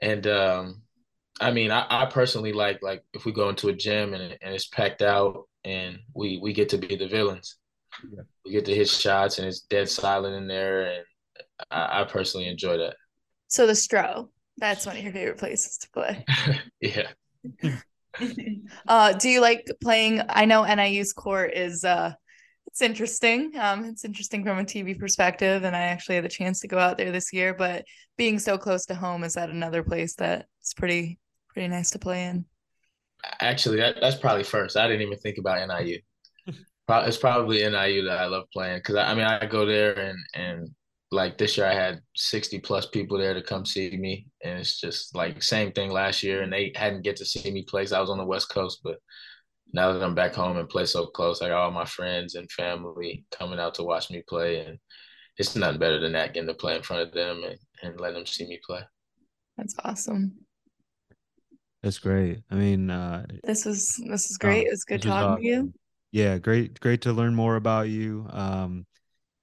And 0.00 0.26
um, 0.28 0.82
I 1.40 1.50
mean, 1.50 1.72
I, 1.72 1.86
I 1.90 2.06
personally 2.06 2.52
like 2.52 2.80
like 2.80 3.02
if 3.12 3.24
we 3.24 3.32
go 3.32 3.48
into 3.48 3.68
a 3.68 3.74
gym 3.74 4.14
and, 4.14 4.38
and 4.40 4.54
it's 4.54 4.68
packed 4.68 5.02
out 5.02 5.48
and 5.64 5.98
we 6.14 6.38
we 6.40 6.52
get 6.52 6.68
to 6.70 6.78
be 6.78 6.94
the 6.94 7.08
villains. 7.08 7.56
Yeah. 8.08 8.22
We 8.44 8.52
get 8.52 8.64
to 8.66 8.74
hit 8.74 8.88
shots 8.88 9.38
and 9.38 9.48
it's 9.48 9.62
dead 9.62 9.88
silent 9.88 10.36
in 10.36 10.46
there, 10.46 10.82
and 10.92 11.04
I, 11.70 12.02
I 12.02 12.04
personally 12.04 12.46
enjoy 12.46 12.76
that. 12.78 12.94
So 13.48 13.66
the 13.66 13.72
Stro, 13.72 14.28
that's 14.58 14.86
one 14.86 14.96
of 14.96 15.02
your 15.02 15.12
favorite 15.12 15.38
places 15.38 15.78
to 15.78 15.90
play. 15.90 16.24
yeah. 16.80 17.08
uh, 18.88 19.12
do 19.14 19.28
you 19.28 19.40
like 19.40 19.66
playing? 19.82 20.22
I 20.28 20.44
know 20.44 20.64
NIU's 20.64 21.12
court 21.12 21.54
is 21.54 21.84
uh 21.84 22.12
it's 22.68 22.82
interesting. 22.82 23.52
Um, 23.58 23.86
it's 23.86 24.04
interesting 24.04 24.44
from 24.44 24.58
a 24.58 24.64
TV 24.64 24.96
perspective, 24.96 25.64
and 25.64 25.74
I 25.74 25.80
actually 25.80 26.16
had 26.16 26.24
the 26.24 26.28
chance 26.28 26.60
to 26.60 26.68
go 26.68 26.78
out 26.78 26.96
there 26.96 27.10
this 27.10 27.32
year. 27.32 27.54
But 27.54 27.84
being 28.16 28.38
so 28.38 28.58
close 28.58 28.86
to 28.86 28.94
home, 28.94 29.24
is 29.24 29.34
that 29.34 29.50
another 29.50 29.82
place 29.82 30.14
that's 30.14 30.74
pretty 30.76 31.18
pretty 31.48 31.68
nice 31.68 31.90
to 31.90 31.98
play 31.98 32.26
in? 32.26 32.44
Actually, 33.40 33.78
that, 33.78 33.96
that's 34.00 34.16
probably 34.16 34.44
first. 34.44 34.76
I 34.76 34.86
didn't 34.86 35.02
even 35.02 35.18
think 35.18 35.38
about 35.38 35.66
NIU. 35.66 35.98
It's 36.90 37.18
probably 37.18 37.58
NIU 37.58 38.04
that 38.04 38.18
I 38.18 38.26
love 38.26 38.44
playing 38.50 38.78
because 38.78 38.94
I, 38.94 39.10
I 39.10 39.14
mean 39.14 39.24
I 39.26 39.44
go 39.44 39.66
there 39.66 39.92
and 39.98 40.18
and 40.32 40.70
like 41.10 41.38
this 41.38 41.56
year 41.56 41.66
I 41.66 41.74
had 41.74 42.00
60 42.16 42.58
plus 42.60 42.86
people 42.86 43.18
there 43.18 43.34
to 43.34 43.42
come 43.42 43.64
see 43.64 43.96
me. 43.96 44.26
And 44.44 44.58
it's 44.60 44.80
just 44.80 45.14
like 45.14 45.42
same 45.42 45.72
thing 45.72 45.90
last 45.90 46.22
year. 46.22 46.42
And 46.42 46.52
they 46.52 46.72
hadn't 46.74 47.02
get 47.02 47.16
to 47.16 47.24
see 47.24 47.50
me 47.50 47.62
play. 47.62 47.86
I 47.92 48.00
was 48.00 48.10
on 48.10 48.18
the 48.18 48.24
West 48.24 48.50
Coast, 48.50 48.80
but 48.84 48.98
now 49.72 49.92
that 49.92 50.02
I'm 50.02 50.14
back 50.14 50.34
home 50.34 50.56
and 50.56 50.68
play 50.68 50.86
so 50.86 51.06
close, 51.06 51.40
I 51.42 51.48
got 51.48 51.58
all 51.62 51.70
my 51.70 51.84
friends 51.84 52.34
and 52.34 52.50
family 52.50 53.24
coming 53.30 53.58
out 53.58 53.74
to 53.74 53.84
watch 53.84 54.10
me 54.10 54.22
play. 54.28 54.60
And 54.64 54.78
it's 55.38 55.56
nothing 55.56 55.78
better 55.78 56.00
than 56.00 56.12
that, 56.12 56.34
getting 56.34 56.48
to 56.48 56.54
play 56.54 56.76
in 56.76 56.82
front 56.82 57.02
of 57.02 57.12
them 57.12 57.42
and, 57.44 57.58
and 57.82 58.00
letting 58.00 58.16
them 58.16 58.26
see 58.26 58.46
me 58.46 58.58
play. 58.66 58.80
That's 59.56 59.74
awesome. 59.84 60.32
that's 61.82 61.98
great 61.98 62.40
i 62.50 62.54
mean 62.54 62.90
uh 62.90 63.24
This 63.44 63.64
was 63.64 63.96
this 64.08 64.30
is 64.30 64.36
great. 64.36 64.64
Oh, 64.64 64.68
it 64.68 64.70
was 64.70 64.84
good 64.84 65.02
this 65.02 65.06
was 65.06 65.14
talking 65.14 65.44
to 65.44 65.48
you. 65.48 65.72
yeah 66.12 66.38
great 66.38 66.80
great 66.80 67.02
to 67.02 67.12
learn 67.12 67.34
more 67.34 67.56
about 67.56 67.88
you 67.88 68.26
um 68.30 68.86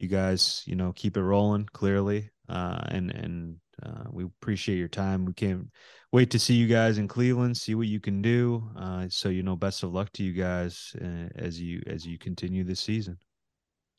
you 0.05 0.09
guys 0.09 0.63
you 0.65 0.75
know 0.75 0.93
keep 0.93 1.17
it 1.17 1.23
rolling 1.23 1.65
clearly 1.73 2.29
uh 2.49 2.81
and 2.89 3.11
and 3.11 3.57
uh, 3.83 4.05
we 4.09 4.23
appreciate 4.23 4.77
your 4.77 4.87
time 4.87 5.25
we 5.25 5.33
can't 5.33 5.67
wait 6.13 6.31
to 6.31 6.39
see 6.39 6.53
you 6.53 6.67
guys 6.67 6.97
in 6.97 7.07
cleveland 7.07 7.57
see 7.57 7.75
what 7.75 7.87
you 7.87 7.99
can 7.99 8.21
do 8.21 8.69
uh 8.77 9.05
so 9.09 9.27
you 9.29 9.43
know 9.43 9.55
best 9.55 9.83
of 9.83 9.93
luck 9.93 10.09
to 10.13 10.23
you 10.23 10.31
guys 10.31 10.95
uh, 11.01 11.27
as 11.35 11.59
you 11.59 11.81
as 11.87 12.05
you 12.05 12.17
continue 12.17 12.63
this 12.63 12.79
season 12.79 13.17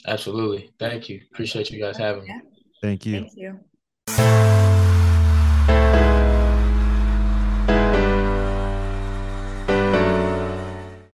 Absolutely. 0.06 0.70
Thank 0.78 1.08
you. 1.08 1.20
Appreciate 1.32 1.70
you 1.70 1.80
guys 1.80 1.96
having 1.96 2.24
me. 2.24 2.34
Thank 2.82 3.06
you 3.06 3.26
Thank 3.26 3.32
you. 3.36 4.45